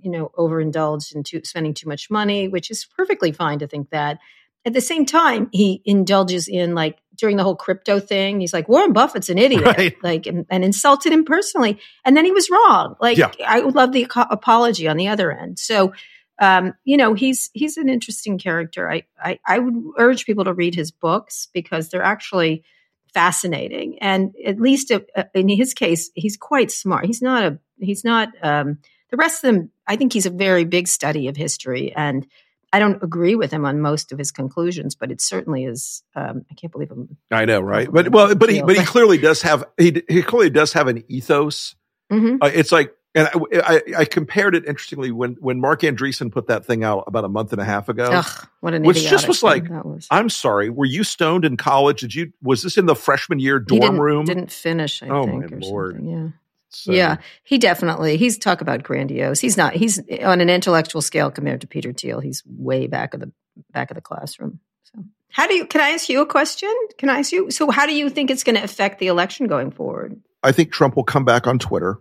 you 0.00 0.12
know, 0.12 0.30
overindulged 0.38 1.16
and 1.16 1.26
too, 1.26 1.40
spending 1.42 1.74
too 1.74 1.88
much 1.88 2.12
money, 2.12 2.46
which 2.46 2.70
is 2.70 2.86
perfectly 2.96 3.32
fine 3.32 3.58
to 3.58 3.66
think 3.66 3.90
that. 3.90 4.20
At 4.64 4.74
the 4.74 4.80
same 4.80 5.06
time, 5.06 5.48
he 5.50 5.82
indulges 5.84 6.46
in 6.46 6.76
like 6.76 7.00
during 7.16 7.36
the 7.36 7.42
whole 7.42 7.56
crypto 7.56 7.98
thing. 7.98 8.38
He's 8.38 8.52
like 8.52 8.68
Warren 8.68 8.92
Buffett's 8.92 9.28
an 9.28 9.38
idiot, 9.38 9.64
right. 9.76 9.96
like 10.04 10.28
and, 10.28 10.46
and, 10.48 10.64
insulted 10.64 11.12
him 11.12 11.24
personally, 11.24 11.80
and 12.04 12.16
then 12.16 12.24
he 12.24 12.30
was 12.30 12.48
wrong. 12.48 12.94
Like 13.00 13.18
yeah. 13.18 13.32
I 13.44 13.58
would 13.58 13.74
love 13.74 13.90
the 13.90 14.06
apology 14.30 14.86
on 14.86 14.96
the 14.96 15.08
other 15.08 15.32
end. 15.32 15.58
So 15.58 15.92
um, 16.38 16.74
you 16.84 16.96
know, 16.96 17.14
he's 17.14 17.50
he's 17.52 17.76
an 17.76 17.88
interesting 17.88 18.38
character. 18.38 18.90
I, 18.90 19.04
I 19.18 19.38
I 19.46 19.58
would 19.58 19.74
urge 19.98 20.26
people 20.26 20.44
to 20.44 20.54
read 20.54 20.74
his 20.74 20.90
books 20.90 21.48
because 21.52 21.88
they're 21.88 22.02
actually 22.02 22.64
fascinating. 23.12 23.98
And 24.00 24.34
at 24.44 24.60
least 24.60 24.90
uh, 24.90 25.00
uh, 25.16 25.24
in 25.34 25.48
his 25.48 25.72
case, 25.72 26.10
he's 26.14 26.36
quite 26.36 26.70
smart. 26.70 27.06
He's 27.06 27.22
not 27.22 27.44
a 27.44 27.58
he's 27.78 28.04
not 28.04 28.30
um, 28.42 28.78
the 29.10 29.16
rest 29.16 29.44
of 29.44 29.54
them. 29.54 29.70
I 29.86 29.96
think 29.96 30.12
he's 30.12 30.26
a 30.26 30.30
very 30.30 30.64
big 30.64 30.88
study 30.88 31.28
of 31.28 31.36
history, 31.36 31.92
and 31.94 32.26
I 32.72 32.80
don't 32.80 33.00
agree 33.02 33.36
with 33.36 33.52
him 33.52 33.64
on 33.64 33.80
most 33.80 34.10
of 34.10 34.18
his 34.18 34.32
conclusions, 34.32 34.96
but 34.96 35.12
it 35.12 35.20
certainly 35.20 35.64
is. 35.64 36.02
Um, 36.16 36.44
I 36.50 36.54
can't 36.54 36.72
believe 36.72 36.90
him. 36.90 37.16
I 37.30 37.44
know, 37.44 37.60
right? 37.60 37.88
But 37.90 38.08
well, 38.10 38.34
but 38.34 38.50
he 38.50 38.60
but 38.60 38.76
he 38.76 38.84
clearly 38.84 39.18
does 39.18 39.42
have 39.42 39.64
he 39.78 40.02
he 40.08 40.22
clearly 40.22 40.50
does 40.50 40.72
have 40.72 40.88
an 40.88 41.04
ethos. 41.08 41.76
Mm-hmm. 42.12 42.38
Uh, 42.42 42.50
it's 42.52 42.72
like 42.72 42.92
and 43.14 43.28
I, 43.28 43.60
I, 43.60 43.82
I, 43.98 44.04
compared 44.04 44.54
it 44.54 44.66
interestingly 44.66 45.12
when 45.12 45.34
when 45.34 45.60
Marc 45.60 45.82
Andreessen 45.82 46.32
put 46.32 46.48
that 46.48 46.64
thing 46.64 46.82
out 46.82 47.04
about 47.06 47.24
a 47.24 47.28
month 47.28 47.52
and 47.52 47.60
a 47.60 47.64
half 47.64 47.88
ago. 47.88 48.10
Ugh, 48.10 48.48
what 48.60 48.74
an 48.74 48.82
which 48.82 49.04
just 49.08 49.28
was 49.28 49.42
like, 49.42 49.68
was. 49.68 50.08
I'm 50.10 50.28
sorry, 50.28 50.68
were 50.68 50.84
you 50.84 51.04
stoned 51.04 51.44
in 51.44 51.56
college? 51.56 52.00
Did 52.00 52.14
you 52.14 52.32
was 52.42 52.62
this 52.62 52.76
in 52.76 52.86
the 52.86 52.96
freshman 52.96 53.38
year 53.38 53.58
dorm 53.60 53.80
didn't, 53.80 54.00
room? 54.00 54.24
Didn't 54.24 54.50
finish. 54.50 55.02
I 55.02 55.08
oh 55.08 55.24
think, 55.24 55.50
my 55.50 55.56
lord! 55.60 56.04
Yeah. 56.04 56.28
So. 56.70 56.92
Yeah, 56.92 57.18
he 57.44 57.58
definitely. 57.58 58.16
He's 58.16 58.36
talk 58.36 58.60
about 58.60 58.82
grandiose. 58.82 59.38
He's 59.38 59.56
not. 59.56 59.74
He's 59.74 60.00
on 60.22 60.40
an 60.40 60.50
intellectual 60.50 61.02
scale 61.02 61.30
compared 61.30 61.60
to 61.60 61.68
Peter 61.68 61.92
Thiel. 61.92 62.18
He's 62.18 62.42
way 62.46 62.88
back 62.88 63.14
of 63.14 63.20
the 63.20 63.30
back 63.70 63.92
of 63.92 63.94
the 63.94 64.00
classroom. 64.00 64.58
So, 64.82 65.04
how 65.28 65.46
do 65.46 65.54
you? 65.54 65.66
Can 65.66 65.80
I 65.80 65.90
ask 65.90 66.08
you 66.08 66.20
a 66.20 66.26
question? 66.26 66.74
Can 66.98 67.10
I 67.10 67.20
ask 67.20 67.30
you? 67.30 67.52
So, 67.52 67.70
how 67.70 67.86
do 67.86 67.94
you 67.94 68.10
think 68.10 68.32
it's 68.32 68.42
going 68.42 68.56
to 68.56 68.64
affect 68.64 68.98
the 68.98 69.06
election 69.06 69.46
going 69.46 69.70
forward? 69.70 70.20
I 70.42 70.50
think 70.50 70.72
Trump 70.72 70.96
will 70.96 71.04
come 71.04 71.24
back 71.24 71.46
on 71.46 71.60
Twitter 71.60 72.00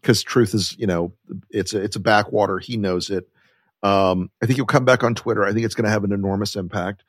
because 0.00 0.22
truth 0.22 0.54
is, 0.54 0.76
you 0.78 0.86
know, 0.86 1.12
it's 1.50 1.74
a, 1.74 1.82
it's 1.82 1.96
a 1.96 2.00
backwater. 2.00 2.58
He 2.58 2.76
knows 2.76 3.10
it. 3.10 3.28
Um, 3.82 4.30
I 4.42 4.46
think 4.46 4.56
he'll 4.56 4.66
come 4.66 4.84
back 4.84 5.02
on 5.02 5.14
Twitter. 5.14 5.44
I 5.44 5.52
think 5.52 5.64
it's 5.64 5.74
going 5.74 5.84
to 5.84 5.90
have 5.90 6.04
an 6.04 6.12
enormous 6.12 6.56
impact. 6.56 7.04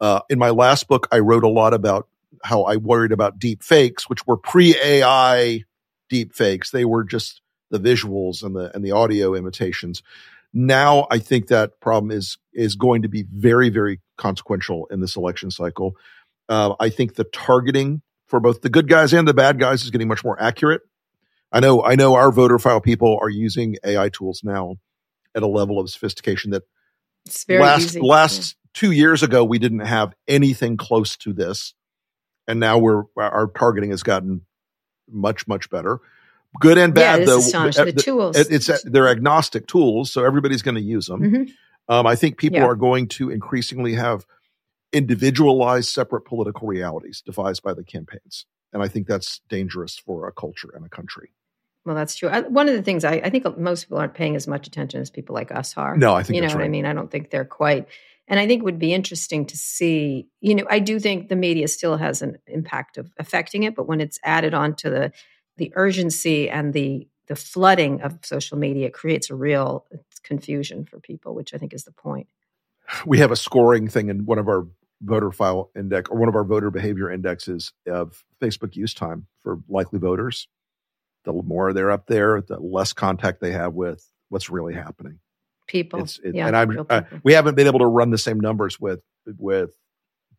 Uh, 0.00 0.20
in 0.30 0.38
my 0.38 0.50
last 0.50 0.88
book, 0.88 1.08
I 1.12 1.18
wrote 1.18 1.44
a 1.44 1.48
lot 1.48 1.74
about 1.74 2.08
how 2.42 2.62
I 2.62 2.76
worried 2.76 3.12
about 3.12 3.38
deep 3.38 3.62
fakes, 3.62 4.08
which 4.08 4.26
were 4.26 4.36
pre 4.36 4.76
AI 4.82 5.64
deep 6.08 6.34
fakes. 6.34 6.70
They 6.70 6.84
were 6.84 7.04
just 7.04 7.42
the 7.70 7.78
visuals 7.78 8.42
and 8.42 8.54
the 8.56 8.74
and 8.74 8.84
the 8.84 8.92
audio 8.92 9.34
imitations. 9.34 10.02
Now 10.52 11.06
I 11.10 11.18
think 11.18 11.48
that 11.48 11.80
problem 11.80 12.10
is 12.10 12.38
is 12.52 12.76
going 12.76 13.02
to 13.02 13.08
be 13.08 13.24
very 13.30 13.68
very 13.68 14.00
consequential 14.16 14.86
in 14.86 15.00
this 15.00 15.16
election 15.16 15.50
cycle. 15.50 15.96
Uh, 16.48 16.74
I 16.80 16.88
think 16.88 17.14
the 17.14 17.24
targeting 17.24 18.02
for 18.26 18.40
both 18.40 18.62
the 18.62 18.70
good 18.70 18.88
guys 18.88 19.12
and 19.12 19.26
the 19.26 19.34
bad 19.34 19.58
guys 19.58 19.84
is 19.84 19.90
getting 19.90 20.08
much 20.08 20.24
more 20.24 20.40
accurate. 20.40 20.82
I 21.52 21.60
know, 21.60 21.82
I 21.82 21.96
know 21.96 22.14
our 22.14 22.30
voter 22.30 22.58
file 22.58 22.80
people 22.80 23.18
are 23.20 23.28
using 23.28 23.76
AI 23.84 24.08
tools 24.08 24.42
now 24.44 24.76
at 25.34 25.42
a 25.42 25.48
level 25.48 25.78
of 25.78 25.90
sophistication 25.90 26.52
that 26.52 26.62
last, 27.48 27.82
easy. 27.82 28.00
last 28.00 28.56
yeah. 28.64 28.68
two 28.74 28.92
years 28.92 29.22
ago, 29.22 29.44
we 29.44 29.58
didn't 29.58 29.80
have 29.80 30.14
anything 30.28 30.76
close 30.76 31.16
to 31.18 31.32
this. 31.32 31.74
And 32.46 32.60
now 32.60 32.78
we're, 32.78 33.04
our 33.16 33.48
targeting 33.48 33.90
has 33.90 34.02
gotten 34.02 34.42
much, 35.08 35.46
much 35.46 35.70
better. 35.70 36.00
Good 36.58 36.78
and 36.78 36.92
bad, 36.92 37.20
yeah, 37.20 37.26
though. 37.26 37.40
The 37.40 37.92
tools. 37.92 38.36
It's, 38.36 38.82
they're 38.82 39.08
agnostic 39.08 39.66
tools, 39.68 40.12
so 40.12 40.24
everybody's 40.24 40.62
going 40.62 40.74
to 40.74 40.80
use 40.80 41.06
them. 41.06 41.20
Mm-hmm. 41.20 41.42
Um, 41.92 42.06
I 42.06 42.16
think 42.16 42.38
people 42.38 42.58
yeah. 42.58 42.66
are 42.66 42.74
going 42.74 43.08
to 43.08 43.30
increasingly 43.30 43.94
have 43.94 44.26
individualized, 44.92 45.88
separate 45.90 46.22
political 46.22 46.66
realities 46.66 47.22
devised 47.24 47.62
by 47.62 47.74
the 47.74 47.84
campaigns. 47.84 48.46
And 48.72 48.82
I 48.82 48.88
think 48.88 49.06
that's 49.06 49.40
dangerous 49.48 49.96
for 49.96 50.26
a 50.26 50.32
culture 50.32 50.70
and 50.74 50.84
a 50.84 50.88
country. 50.88 51.32
Well, 51.84 51.94
that's 51.94 52.14
true. 52.14 52.28
I, 52.28 52.40
one 52.40 52.68
of 52.68 52.74
the 52.74 52.82
things 52.82 53.04
I, 53.04 53.14
I, 53.24 53.30
think 53.30 53.56
most 53.56 53.84
people 53.84 53.98
aren't 53.98 54.14
paying 54.14 54.36
as 54.36 54.46
much 54.46 54.66
attention 54.66 55.00
as 55.00 55.08
people 55.08 55.34
like 55.34 55.50
us 55.50 55.76
are. 55.76 55.96
No, 55.96 56.14
I 56.14 56.22
think 56.22 56.36
you 56.36 56.42
know 56.42 56.48
what 56.48 56.58
right. 56.58 56.64
I 56.66 56.68
mean. 56.68 56.84
I 56.84 56.92
don't 56.92 57.10
think 57.10 57.30
they're 57.30 57.44
quite. 57.44 57.88
And 58.28 58.38
I 58.38 58.46
think 58.46 58.60
it 58.60 58.64
would 58.64 58.78
be 58.78 58.92
interesting 58.92 59.46
to 59.46 59.56
see. 59.56 60.28
You 60.40 60.56
know, 60.56 60.66
I 60.68 60.78
do 60.78 61.00
think 61.00 61.28
the 61.28 61.36
media 61.36 61.68
still 61.68 61.96
has 61.96 62.20
an 62.22 62.38
impact 62.46 62.98
of 62.98 63.10
affecting 63.18 63.62
it, 63.62 63.74
but 63.74 63.88
when 63.88 64.00
it's 64.00 64.18
added 64.22 64.54
on 64.54 64.74
to 64.76 64.90
the 64.90 65.12
the 65.56 65.72
urgency 65.74 66.50
and 66.50 66.72
the 66.72 67.08
the 67.28 67.36
flooding 67.36 68.02
of 68.02 68.18
social 68.24 68.58
media, 68.58 68.90
creates 68.90 69.30
a 69.30 69.34
real 69.34 69.86
confusion 70.22 70.84
for 70.84 71.00
people, 71.00 71.34
which 71.34 71.54
I 71.54 71.58
think 71.58 71.72
is 71.72 71.84
the 71.84 71.92
point. 71.92 72.26
We 73.06 73.18
have 73.18 73.30
a 73.30 73.36
scoring 73.36 73.88
thing 73.88 74.08
in 74.08 74.26
one 74.26 74.38
of 74.38 74.48
our 74.48 74.66
voter 75.00 75.30
file 75.30 75.70
index 75.74 76.10
or 76.10 76.18
one 76.18 76.28
of 76.28 76.34
our 76.34 76.44
voter 76.44 76.70
behavior 76.70 77.10
indexes 77.10 77.72
of 77.86 78.22
Facebook 78.42 78.76
use 78.76 78.92
time 78.92 79.26
for 79.42 79.60
likely 79.68 79.98
voters 79.98 80.46
the 81.24 81.32
more 81.32 81.72
they're 81.72 81.90
up 81.90 82.06
there, 82.06 82.40
the 82.40 82.58
less 82.58 82.92
contact 82.92 83.40
they 83.40 83.52
have 83.52 83.74
with 83.74 84.06
what's 84.28 84.50
really 84.50 84.74
happening. 84.74 85.18
People, 85.66 86.02
it's, 86.02 86.18
it, 86.18 86.34
yeah, 86.34 86.46
and 86.48 86.56
I'm 86.56 86.86
uh, 86.88 87.02
we 87.22 87.32
haven't 87.32 87.54
been 87.54 87.68
able 87.68 87.78
to 87.78 87.86
run 87.86 88.10
the 88.10 88.18
same 88.18 88.40
numbers 88.40 88.80
with 88.80 89.00
with 89.38 89.70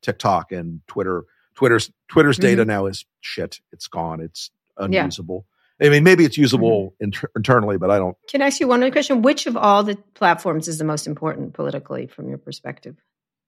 TikTok 0.01 0.51
and 0.51 0.81
Twitter. 0.87 1.23
Twitter's 1.55 1.91
Twitter's 2.09 2.37
mm-hmm. 2.37 2.47
data 2.47 2.65
now 2.65 2.87
is 2.87 3.05
shit. 3.21 3.59
It's 3.71 3.87
gone. 3.87 4.19
It's 4.19 4.51
unusable. 4.77 5.45
Yeah. 5.79 5.87
I 5.87 5.89
mean, 5.89 6.03
maybe 6.03 6.25
it's 6.25 6.37
usable 6.37 6.87
mm-hmm. 6.87 7.03
inter- 7.05 7.31
internally, 7.35 7.77
but 7.77 7.89
I 7.89 7.97
don't. 7.97 8.15
Can 8.29 8.41
I 8.41 8.47
ask 8.47 8.59
you 8.59 8.67
one 8.67 8.83
other 8.83 8.91
question? 8.91 9.21
Which 9.21 9.47
of 9.47 9.57
all 9.57 9.83
the 9.83 9.95
platforms 10.13 10.67
is 10.67 10.77
the 10.77 10.83
most 10.83 11.07
important 11.07 11.53
politically 11.53 12.07
from 12.07 12.29
your 12.29 12.37
perspective? 12.37 12.97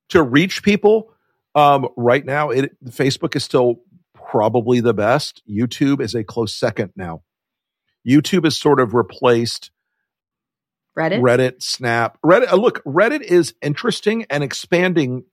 To 0.10 0.24
reach 0.24 0.64
people, 0.64 1.14
um, 1.56 1.90
right 1.96 2.26
now, 2.26 2.50
it, 2.50 2.72
Facebook 2.86 3.36
is 3.36 3.44
still 3.44 3.82
probably 4.34 4.80
the 4.80 4.96
best. 4.96 5.44
YouTube 5.48 6.02
is 6.02 6.16
a 6.16 6.24
close 6.24 6.56
second 6.56 6.92
now. 6.96 7.22
YouTube 8.08 8.46
has 8.46 8.58
sort 8.58 8.80
of 8.80 8.96
replaced 8.96 9.70
Reddit, 10.98 11.22
Reddit, 11.22 11.62
Snap. 11.62 12.18
Reddit. 12.26 12.52
Uh, 12.52 12.56
look, 12.56 12.84
Reddit 12.84 13.22
is 13.22 13.54
interesting 13.62 14.26
and 14.32 14.44
expanding, 14.44 15.26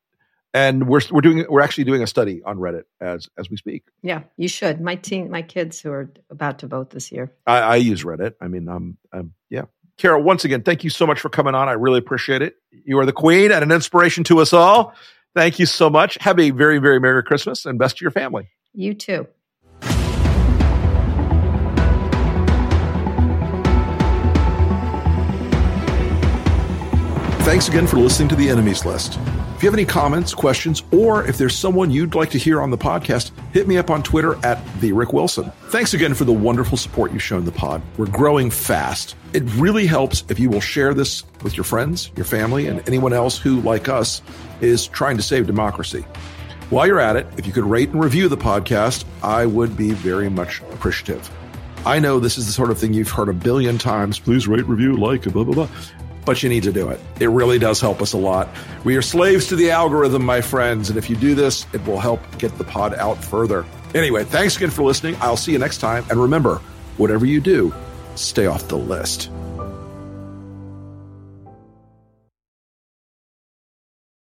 and 0.52 0.86
we're 0.86 1.00
we're 1.10 1.22
doing 1.22 1.46
we're 1.48 1.62
actually 1.62 1.84
doing 1.84 2.02
a 2.02 2.06
study 2.06 2.42
on 2.44 2.58
Reddit 2.58 2.82
as 3.00 3.26
as 3.38 3.48
we 3.48 3.56
speak. 3.56 3.84
Yeah, 4.02 4.24
you 4.36 4.48
should. 4.48 4.82
My 4.82 4.96
teen, 4.96 5.30
my 5.30 5.40
kids 5.40 5.80
who 5.80 5.90
are 5.92 6.12
about 6.28 6.58
to 6.58 6.66
vote 6.66 6.90
this 6.90 7.10
year. 7.10 7.32
I, 7.46 7.58
I 7.60 7.76
use 7.76 8.04
Reddit. 8.04 8.34
I 8.38 8.48
mean, 8.48 8.68
um, 8.68 8.98
um, 9.14 9.32
yeah. 9.48 9.62
Kara, 9.96 10.20
once 10.20 10.44
again, 10.44 10.62
thank 10.62 10.84
you 10.84 10.90
so 10.90 11.06
much 11.06 11.20
for 11.20 11.30
coming 11.30 11.54
on. 11.54 11.70
I 11.70 11.72
really 11.72 11.98
appreciate 11.98 12.42
it. 12.42 12.56
You 12.70 12.98
are 12.98 13.06
the 13.06 13.14
queen 13.14 13.50
and 13.50 13.62
an 13.62 13.72
inspiration 13.72 14.24
to 14.24 14.40
us 14.40 14.52
all. 14.52 14.94
Thank 15.34 15.58
you 15.58 15.64
so 15.64 15.88
much. 15.88 16.18
Have 16.20 16.38
a 16.38 16.50
very, 16.50 16.78
very 16.78 17.00
Merry 17.00 17.22
Christmas 17.22 17.64
and 17.64 17.78
best 17.78 17.96
to 17.96 18.04
your 18.04 18.10
family. 18.10 18.50
You 18.72 18.94
too. 18.94 19.26
Thanks 27.42 27.68
again 27.68 27.86
for 27.88 27.96
listening 27.96 28.28
to 28.28 28.36
The 28.36 28.48
Enemies 28.48 28.84
List. 28.84 29.18
If 29.56 29.64
you 29.64 29.68
have 29.68 29.74
any 29.74 29.84
comments, 29.84 30.34
questions, 30.34 30.84
or 30.92 31.26
if 31.26 31.36
there's 31.36 31.54
someone 31.54 31.90
you'd 31.90 32.14
like 32.14 32.30
to 32.30 32.38
hear 32.38 32.62
on 32.62 32.70
the 32.70 32.78
podcast, 32.78 33.32
hit 33.52 33.66
me 33.66 33.76
up 33.76 33.90
on 33.90 34.02
Twitter 34.02 34.38
at 34.46 34.64
the 34.80 34.92
Rick 34.92 35.12
Wilson. 35.12 35.50
Thanks 35.68 35.92
again 35.92 36.14
for 36.14 36.24
the 36.24 36.32
wonderful 36.32 36.78
support 36.78 37.12
you've 37.12 37.22
shown 37.22 37.44
the 37.44 37.52
pod. 37.52 37.82
We're 37.98 38.06
growing 38.06 38.50
fast. 38.50 39.16
It 39.32 39.42
really 39.56 39.86
helps 39.86 40.22
if 40.28 40.38
you 40.38 40.48
will 40.48 40.60
share 40.60 40.94
this 40.94 41.24
with 41.42 41.56
your 41.56 41.64
friends, 41.64 42.10
your 42.16 42.24
family, 42.24 42.68
and 42.68 42.86
anyone 42.86 43.12
else 43.12 43.36
who, 43.36 43.60
like 43.62 43.88
us, 43.88 44.22
is 44.60 44.86
trying 44.86 45.16
to 45.16 45.22
save 45.22 45.46
democracy. 45.46 46.04
While 46.70 46.86
you're 46.86 47.00
at 47.00 47.16
it, 47.16 47.26
if 47.36 47.46
you 47.46 47.52
could 47.52 47.64
rate 47.64 47.90
and 47.90 48.02
review 48.02 48.28
the 48.28 48.36
podcast, 48.36 49.04
I 49.22 49.44
would 49.44 49.76
be 49.76 49.90
very 49.90 50.30
much 50.30 50.60
appreciative. 50.72 51.28
I 51.84 51.98
know 51.98 52.20
this 52.20 52.38
is 52.38 52.46
the 52.46 52.52
sort 52.52 52.70
of 52.70 52.78
thing 52.78 52.94
you've 52.94 53.10
heard 53.10 53.28
a 53.28 53.32
billion 53.32 53.76
times. 53.76 54.18
Please 54.18 54.46
rate, 54.46 54.66
review, 54.66 54.96
like, 54.96 55.24
blah, 55.24 55.44
blah, 55.44 55.54
blah 55.54 55.68
but 56.24 56.42
you 56.42 56.48
need 56.48 56.62
to 56.62 56.72
do 56.72 56.88
it. 56.90 57.00
It 57.18 57.28
really 57.28 57.58
does 57.58 57.80
help 57.80 58.00
us 58.00 58.12
a 58.12 58.16
lot. 58.16 58.48
We 58.84 58.96
are 58.96 59.02
slaves 59.02 59.48
to 59.48 59.56
the 59.56 59.70
algorithm, 59.70 60.24
my 60.24 60.40
friends. 60.40 60.88
And 60.88 60.98
if 60.98 61.10
you 61.10 61.16
do 61.16 61.34
this, 61.34 61.66
it 61.72 61.84
will 61.86 61.98
help 61.98 62.20
get 62.38 62.56
the 62.58 62.64
pod 62.64 62.94
out 62.94 63.22
further. 63.22 63.64
Anyway, 63.94 64.24
thanks 64.24 64.56
again 64.56 64.70
for 64.70 64.82
listening. 64.82 65.16
I'll 65.20 65.36
see 65.36 65.52
you 65.52 65.58
next 65.58 65.78
time. 65.78 66.04
And 66.10 66.20
remember, 66.20 66.60
whatever 66.98 67.26
you 67.26 67.40
do, 67.40 67.74
stay 68.14 68.46
off 68.46 68.68
the 68.68 68.78
list. 68.78 69.30